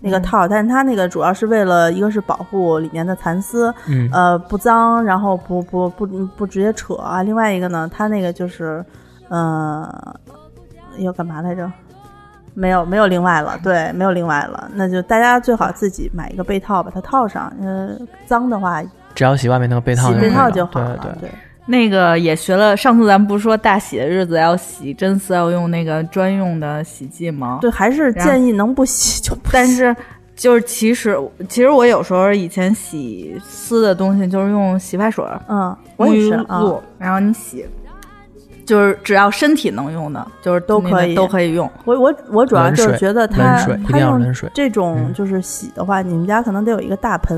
[0.00, 7.22] 那个嗯套，但是它那个主要是为了一个是保护里面的蚕丝，嗯呃不脏，然后不不不不直接扯啊。
[7.22, 8.84] 另外一个呢，它那个就是
[9.28, 9.88] 呃
[10.98, 11.70] 要干嘛来着？
[12.52, 17.90] 没有没有另外了，对，没有另外了，那就大家最好自己买一个被套把它套上，呃，
[18.26, 18.82] 脏的话
[19.14, 21.28] 只要洗外面那个被套洗被套就好了，对对。
[21.28, 21.30] 对。
[21.66, 22.76] 那个也学了。
[22.76, 27.58] 上次咱们不是说大喜的日子要洗真丝，要用那个专用的洗剂吗？
[27.60, 29.50] 对，还是建议能不洗就不洗。
[29.52, 29.94] 但是
[30.34, 37.66] 就是其实其实我有时候以前洗丝的东西就是用洗发水、嗯，我沐浴也是啊，露，然后你洗，
[38.70, 41.68] 就是只要身体能用的，就是都可以都可以用。
[41.84, 44.48] 我我我主要就是觉得冷它水一它要冷水。
[44.54, 47.36] 这种嗯就是洗的话，你们家可能得有一个大盆，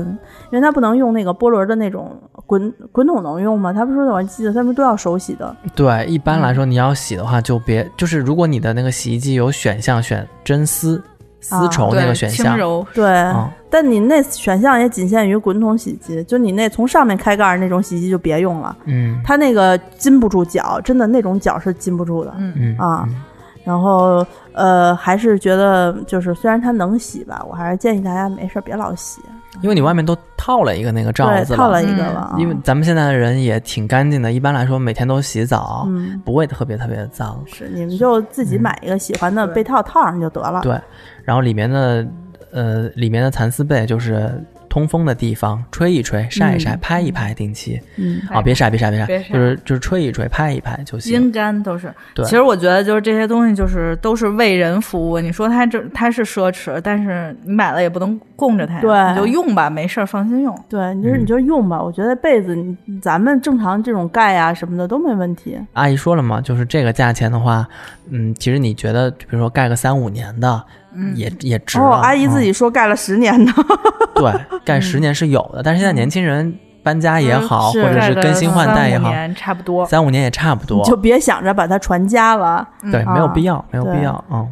[0.51, 2.15] 因为它不能用那个波轮的那种
[2.45, 3.73] 滚滚筒能用吗？
[3.73, 11.01] 他不是说我记得他们都要手洗的，对，一般来说你要洗的话，就别就是如果你的那个洗衣机有选项选真丝
[11.43, 12.57] 丝啊绸那，个选项，
[12.93, 13.05] 对。
[13.05, 19.19] 嗯，但你那选项也仅限于滚筒洗衣机，就你那从上面开盖儿那种洗衣机就别用了，嗯。
[19.23, 22.33] 它那个禁不住脚，真的那种脚是禁不住的。
[22.37, 22.53] 嗯。
[22.57, 22.77] 嗯。
[22.77, 23.21] 啊嗯
[23.65, 29.21] 然后呃，还是觉得就是虽然它能洗吧，我还是建议大家没事儿别老洗，
[29.61, 32.13] 因为你外面都套了一个那个罩对，子套了一个嗯。
[32.13, 36.21] 了啊，因为咱们现在的人也挺干净的，一般来说每天都洗澡，嗯。
[36.25, 37.41] 不会特别特别的脏。
[37.45, 40.59] 是，你们就自己买一个喜欢的被套套上就得了。
[40.59, 40.81] 嗯对，
[41.23, 42.07] 然后里面的
[42.51, 51.13] 呃里面的蚕丝被就是通风的地方，吹一吹，晒一晒，嗯拍一拍，定期嗯，啊，别晒别晒别晒，别晒就是就是吹一吹，拍一拍就行。
[51.13, 51.93] 阴干都是。
[52.15, 55.19] 对其实我觉得就是这些东西就是都是为人服务。
[55.19, 60.59] 你说它这它是奢侈，但是你买了也不能供着它呀，对你就用吧，没事儿放心用。
[60.67, 61.79] 对，你就是嗯你就用吧。
[61.79, 62.57] 我觉得被子
[62.99, 65.55] 咱们正常这种盖啊什么的都没问题。
[65.73, 67.67] 阿姨说了嘛，就是这个价钱的话，
[68.09, 70.63] 嗯，其实你觉得，比如说盖个三五年的，
[70.95, 71.85] 嗯也也值了。
[71.85, 73.51] 哦，阿姨自嗯己说盖了十年呢，
[74.15, 74.33] 对
[74.63, 79.85] 盖十年是有的，但是现在年轻人搬家也好，是或者是更新换代也好，三五年差不多。
[79.85, 80.83] 三五年也差不多。
[80.85, 82.67] 就别想着把它传家了。
[82.91, 84.23] 对，啊没有必要，没有必要。
[84.31, 84.47] 嗯，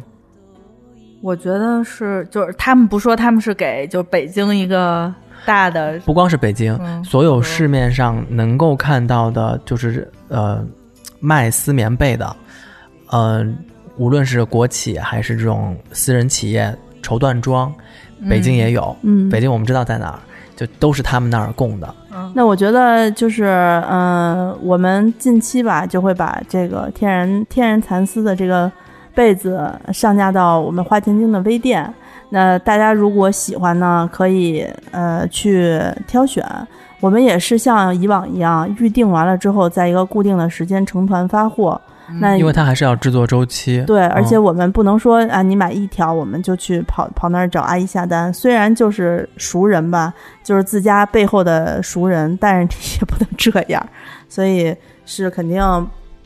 [1.22, 5.12] 我觉得是，就是他们不说他们是给就北京一个
[5.44, 10.64] 大的，不光是北京，嗯所有市面上能够看到的，就是呃
[11.20, 12.34] 卖丝棉被的，
[13.10, 13.44] 呃，
[13.96, 17.72] 无论是国企还是这种私人企业绸缎庄，
[18.28, 18.96] 北京也有。
[19.02, 20.18] 嗯，北京我们知道在哪儿，
[20.56, 21.94] 就都是他们那儿供的。
[22.34, 23.44] 那我觉得就是，
[23.90, 28.70] 嗯、我们近期吧就会把这个天然天然蚕丝的这个
[29.14, 31.92] 被子上架到我们花钱精的微店。
[32.30, 36.44] 那大家如果喜欢呢，可以呃去挑选。
[37.00, 41.78] 我们也是像以往一样，预定完了之后，在一个固定的时间成团发货。
[42.20, 43.82] 那因为它还是要制作周期。
[43.86, 48.32] 对，而且嗯我们不能说啊，你买一条我们就去跑跑那儿找阿姨下单。
[48.32, 53.84] 虽然就是熟人吧，就是自家背后的熟人，但是也不能这样，
[54.28, 55.60] 所以是肯定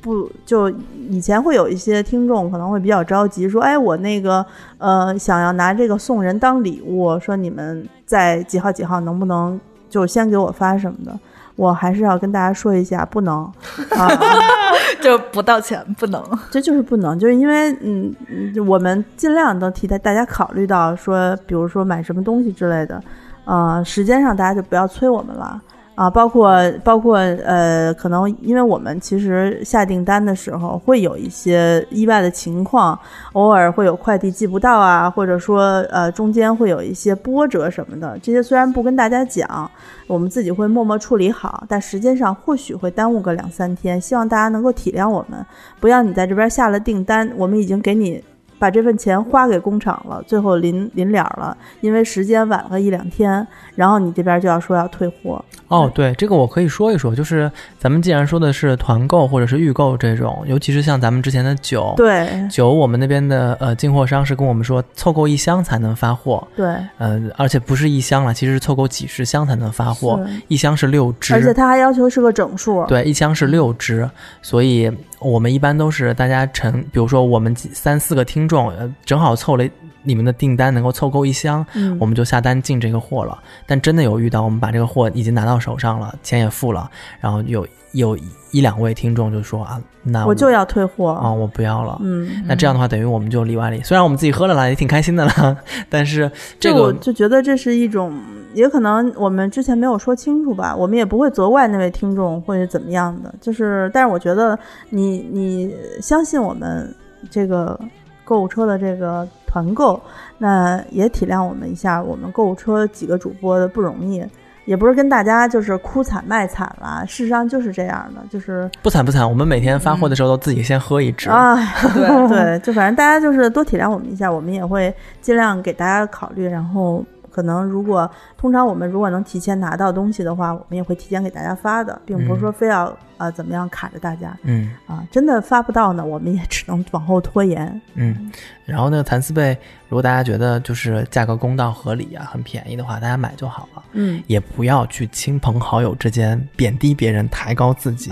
[0.00, 0.70] 不就
[1.08, 4.44] 以前会有一些听众可能会比较着急，说，哎，我那个
[4.78, 9.58] 呃想要拿这个送人当礼物，说你们在几号几号能不能
[9.90, 11.18] 就先给我发什么的。
[11.56, 13.42] 我还是要跟大家说一下，不能
[13.90, 14.08] 啊，
[15.02, 16.22] 就不道歉不能。
[16.50, 23.02] 这就是不能，就是因为嗯，嗯我们尽量能替大大家考虑到说，比如说买什么东西之类的，
[23.46, 25.60] 呃，时间上大家就不要催我们了
[25.96, 32.96] 啊，包括包括呃，可能因为我们其实下订单的时候会有一些意外的情况，
[33.32, 39.70] 偶尔会有快递寄不到啊，或者说呃中间会有一些波折什么的，这些虽然不跟大家讲，
[40.06, 45.44] 我们自己会默默处理好，但时间上或许会耽误个两三天，希望大家能够体谅我们，
[45.80, 48.22] 不要你在这边下了订单，我们已经给你
[48.58, 66.66] 把这份钱花给工厂了，最后临临了了，因为时间晚了一两天，然后你这边就要说要退货，哦，对，这个我可以说一说，就是咱们既然说的是团购或者是预购这种，尤其是像咱们之前的酒，对酒我们那边的呃进货商是跟我们说，凑够一箱才能发货，对，
[66.98, 74.08] 呃，而且不是一箱了，其实是凑够几十箱才能发货，一箱是六支，而且他还要求是个整数，对，一箱是六支，
[74.40, 79.64] 所以我们一般都是大家成，比如说我们三四个听众，呃，正好凑了
[80.06, 83.38] 你们的订单能够凑够一箱，嗯我们就下单进这个货了。
[83.66, 86.90] 但真的有遇到，我们把这个货已经拿到手上了，钱也付了，
[87.20, 88.16] 然后有有
[88.52, 91.98] 一两位听众就说啊，那我就要退货，啊、我不要了。
[92.02, 92.44] 嗯。
[92.46, 95.56] 那这样的话，等于我们就里外里，虽然我们自己喝了啦，也挺开心的啦，
[95.90, 96.30] 但是
[96.60, 98.14] 这就我个就觉得这是一种，
[98.54, 104.58] 也可能我们之前没有说清楚吧，我们也不会责怪那位听众或者怎么样的，就是，但是我觉得
[104.90, 106.94] 你你相信我们
[107.30, 107.78] 这个
[108.26, 109.98] 购物车的这个团购，
[110.36, 114.22] 那也体谅我们一下，我们购物车几个主播的不容易。
[114.66, 121.30] 也不是跟大家就是哭惨卖惨啦，事实上就是这样的，就是不惨不惨，我们每天发货的时候都自己先喝一支。
[121.30, 121.54] 啊，
[121.94, 126.48] 对对，就反正大家就是多体谅我们一下，我们也会尽量给大家考虑。
[126.48, 127.04] 然后
[127.36, 135.04] 可能如果通常我们如果能提前拿到东西的话，我们也会提前给大家发的，并不是说非要呃怎么样卡着大家嗯啊。
[135.10, 137.78] 真的发不到呢，我们也只能往后拖延。
[137.92, 138.32] 嗯，
[138.64, 139.50] 然后那个蚕丝被，
[139.90, 143.82] 如果大家觉得就是价格公道合理啊，很便宜的话，大家买就好了。
[143.92, 148.10] 嗯，也不要去亲朋好友之间贬低别人、抬高自己。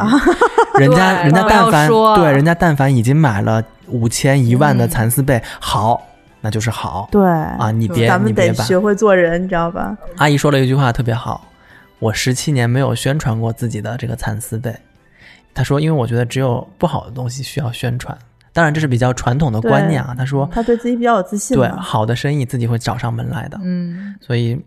[0.79, 6.03] 人家对人家但凡对人家但凡已经买了五千一万的嗯蚕丝被，好，
[6.45, 7.71] 那就是好对啊！
[7.71, 9.97] 你别咱们你别把得学会做人，你知道吧？
[10.19, 11.51] 阿姨说了一句话特别好，
[11.99, 14.77] 我十七年没有宣传过自己的这个蚕丝被。
[15.55, 18.15] 她说，因为我觉得只有不好的东西需要宣传。
[18.53, 20.15] 当然，这是比较传统的观念啊。
[20.15, 21.67] 她说，她对自己比较有自信对。
[21.69, 23.59] 好的生意自己会找上门来的。
[23.63, 24.63] 嗯，所以，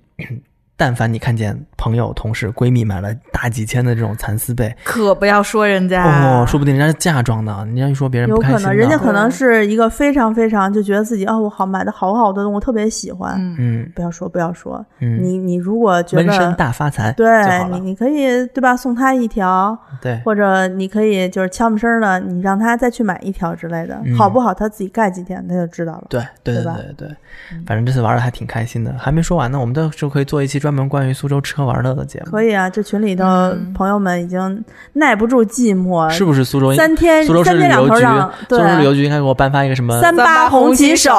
[0.78, 8.64] 但凡你看见朋友、同事、闺蜜买了大几千的这种蚕丝被，可不要说人家哦，说不定人家是嫁妆呢，你要一说别人有不开心呢。
[8.64, 13.34] 可能人家可能是一个非常非常就觉得自己哦，我好买的好好的，我特别喜欢。
[13.38, 17.28] 嗯，嗯不要说，不要说，嗯，你你如果觉得身得大发财对。
[17.72, 18.78] 你，你可以对吧？
[18.78, 24.54] 送他一条，对，或者你可以就是悄没声儿的，你让他再去买一条之类的，嗯好不好？
[24.54, 26.06] 他自己盖几天他就知道了。
[26.10, 27.18] 对对对对对对，
[27.66, 28.94] 反正这次玩的还挺开心的。
[28.98, 32.32] 还没说完呢，我们到时候可以做一期专门关于苏州吃喝玩乐的节目。
[32.32, 33.74] 可以啊，这群里头嗯。
[33.74, 34.64] 朋友们已经
[34.94, 36.74] 耐不住寂寞，是不是苏州？
[36.76, 38.06] 三天苏州市三天两旅游局，
[38.50, 40.00] 苏州市旅游局应该给我颁发一个什么？
[40.02, 41.12] 三八红旗手，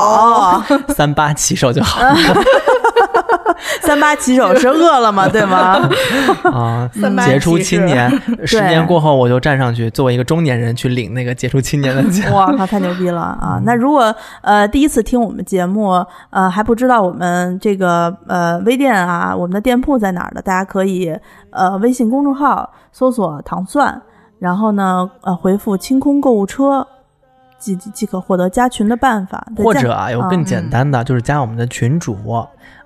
[0.94, 2.14] 三八旗手就好了
[3.82, 5.28] 三八骑手是饿了吗？
[5.28, 5.88] 对吗？
[6.52, 7.26] 啊 三八。
[7.26, 8.10] 杰出青年，
[8.46, 12.32] 十年过后我就站上去，作为一个中年人去领那个杰出青年的奖。
[12.32, 13.60] 哇靠，太牛逼了啊！
[13.64, 21.14] 那如果呃第一次听我们节目，呃还不知道我们这个呃微店啊，我们的店铺在哪儿的，大家可以
[21.50, 24.00] 呃微信公众号搜索“糖蒜”，
[24.40, 26.86] 然后呢呃回复“清空购物车”，
[27.58, 29.46] 即即即可获得加群的办法。
[29.56, 32.16] 或者啊，有更嗯简单的，就是加我们的群主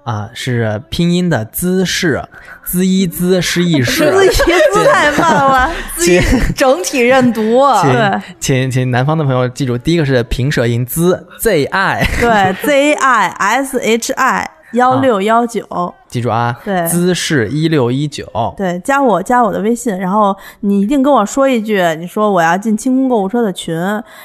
[0.04, 2.20] 啊，是拼音的姿势，
[2.64, 4.10] 滋一滋失一 失。
[4.10, 4.42] 自己
[4.72, 6.20] 字太慢了， 请
[6.56, 16.86] 整体认读， 请对请请南方的朋友记住，第一个是平舌音滋 z i，对 Z I S H I 幺六幺九，记住啊，对。
[16.86, 23.74] 姿势一六一九，对，加我加我的微信，然后你一定跟我说一句，你说我要进清空购物车的群，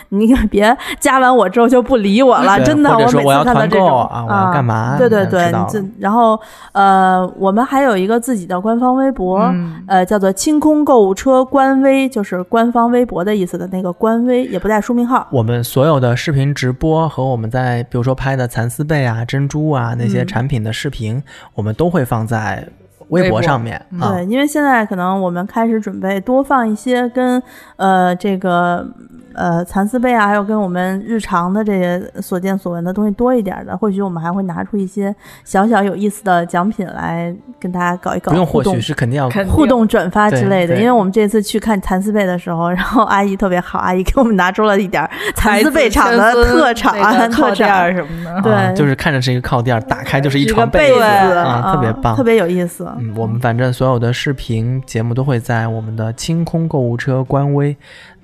[0.10, 6.38] 你可别加完我之后就不理我了，真的，或者每次看到这种购啊我要干嘛对对对，你这然后
[6.74, 9.84] 呃，我们还有一个自己的官方微博，嗯。
[9.88, 15.26] 呃，叫做清空购物车官微，就是官方微博的意思的那个官微，也不带书名号。
[15.32, 20.28] 我们所有的视频直播和我们在比如说拍的蚕丝被啊、珍珠啊那些嗯。
[20.28, 21.24] 产品的视频，
[21.54, 22.68] 我们都会放在
[23.10, 23.82] 微微博博上面。
[23.92, 27.42] 对，因为现在可能我们开始准备多放一些跟
[27.78, 28.86] 呃这个
[29.38, 35.16] 呃蚕丝被啊，还有跟我们日常的这些所见所闻的东西多一点的，或许我们还会拿出一些
[35.46, 38.82] 小小有意思的奖品来跟大家搞一搞不用或许。
[38.82, 48.42] 是肯定要互动转发之类的，因为我们这次去看蚕丝被的时候，然后阿姨特别好，阿姨给我们拿出了一点儿蚕丝被厂的特产，那个靠特垫什么的。
[48.42, 52.88] 对啊就是看着是一个靠垫儿，打开就是一床被子子啊，啊，特别棒，特别有意思。
[52.98, 57.76] 嗯，我们反正所有的视频节目都会在我们的清空购物车官微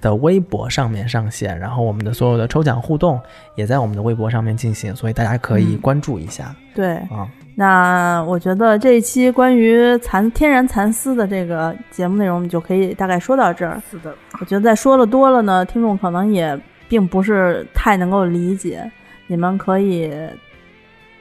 [0.04, 3.20] 的微博上面上线，然后我们的所有的抽奖互动
[3.56, 7.28] 也在我们的微博上面进行，所以大家可以嗯关注一下、对，啊。
[7.56, 13.82] 那我觉得这一期关于蚕天然蚕丝的这个节目内容，我们就可以大概说到这儿。
[13.90, 18.92] 是的，我觉得再说的多了呢，听众可能也并不是太能够理解。
[19.28, 20.12] 你们可以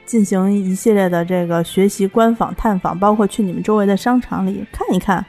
[0.05, 5.23] 进行一系列的这个学习、观访、探访，包括去你们周围的商场里看一看，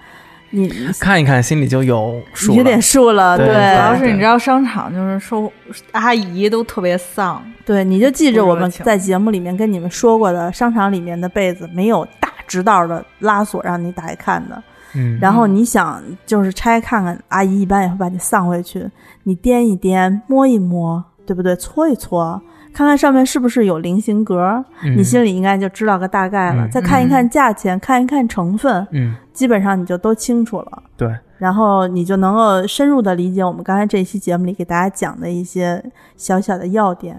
[0.55, 2.57] 你看一看心里就有数了。
[2.57, 3.36] 有点数了。
[3.36, 5.52] 对对，主要是你知道商场就是收
[5.90, 14.62] 阿姨都特别丧，对，你就记着我们在节目里面跟你们说过的，商场里面的被子没有大直道的拉锁让你打开看的。
[14.94, 18.88] 嗯，然后你想就是拆看看，阿姨一般也会把你丧回去，
[19.24, 21.57] 你掂一掂，摸一摸，对不对？
[21.57, 22.40] 搓一搓，
[22.75, 24.97] 看看上面是不是有菱形格，嗯。
[24.97, 26.66] 你心里应该就知道个大概了。
[26.66, 30.83] 嗯再看一看价钱，看一看成分，嗯，基本上你就都清楚了。
[30.97, 31.09] 对，
[31.39, 35.83] 然后你就能够深入的理解我们刚才这一期节目里给大家讲的一些
[36.16, 37.16] 小小的要点。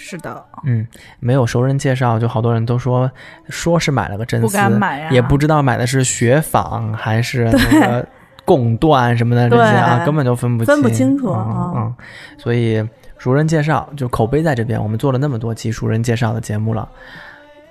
[0.00, 0.86] 是的，嗯，
[1.18, 3.10] 没有熟人介绍，就好多人都说
[3.48, 8.06] 说是买了个真丝，不敢买呀也不知道买的是雪纺还是那个
[8.44, 11.94] 贡缎什么的这些啊，根本就分不清，分不清楚嗯啊嗯，
[12.36, 12.86] 所以
[13.18, 16.88] 熟人介绍就口碑在这边，我们做了那么多期熟人介绍的节目了，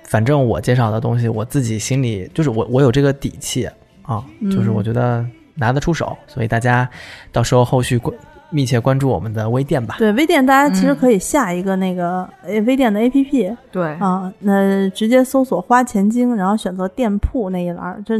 [0.04, 3.66] 反正我介绍的东西，我自己心里就是我我有这个底气
[4.02, 4.74] 啊，就是嗯。
[4.74, 5.24] 我觉得
[5.54, 6.88] 拿得出手，所以大家
[7.32, 8.14] 到时候后续关
[8.50, 9.96] 密切关注我们的微店吧。
[9.98, 18.02] 对，微店大家其实嗯可以下一个那个呃微店的 APP，对，啊，那直接搜索“花钱精”，然后选择店铺那一栏儿。
[18.06, 18.14] 这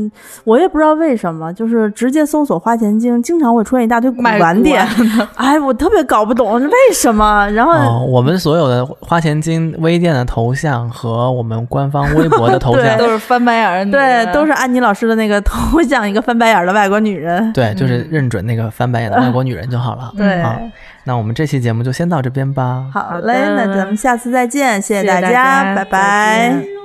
[0.45, 4.87] 我也不知道为什么，就是直接搜索“花钱精”，经常会出现一大堆古卖玩店。
[5.37, 7.49] 哎，我特别搞不懂为什么。
[7.51, 17.53] 然后、哦，我们所有的花钱精微店的头像和我们官方微博的头像， 都是翻白眼儿的对，都是安妮老师的那个头像，一个翻白眼儿的外国女人。
[17.53, 20.13] 对，就是认准那个翻白眼的外国女人就好了。
[20.19, 20.61] 对，好，
[21.05, 22.91] 那我们这期节目就先到这边吧。
[22.93, 26.78] 好好嘞，那咱们下次再见，谢谢谢大大家拜拜见。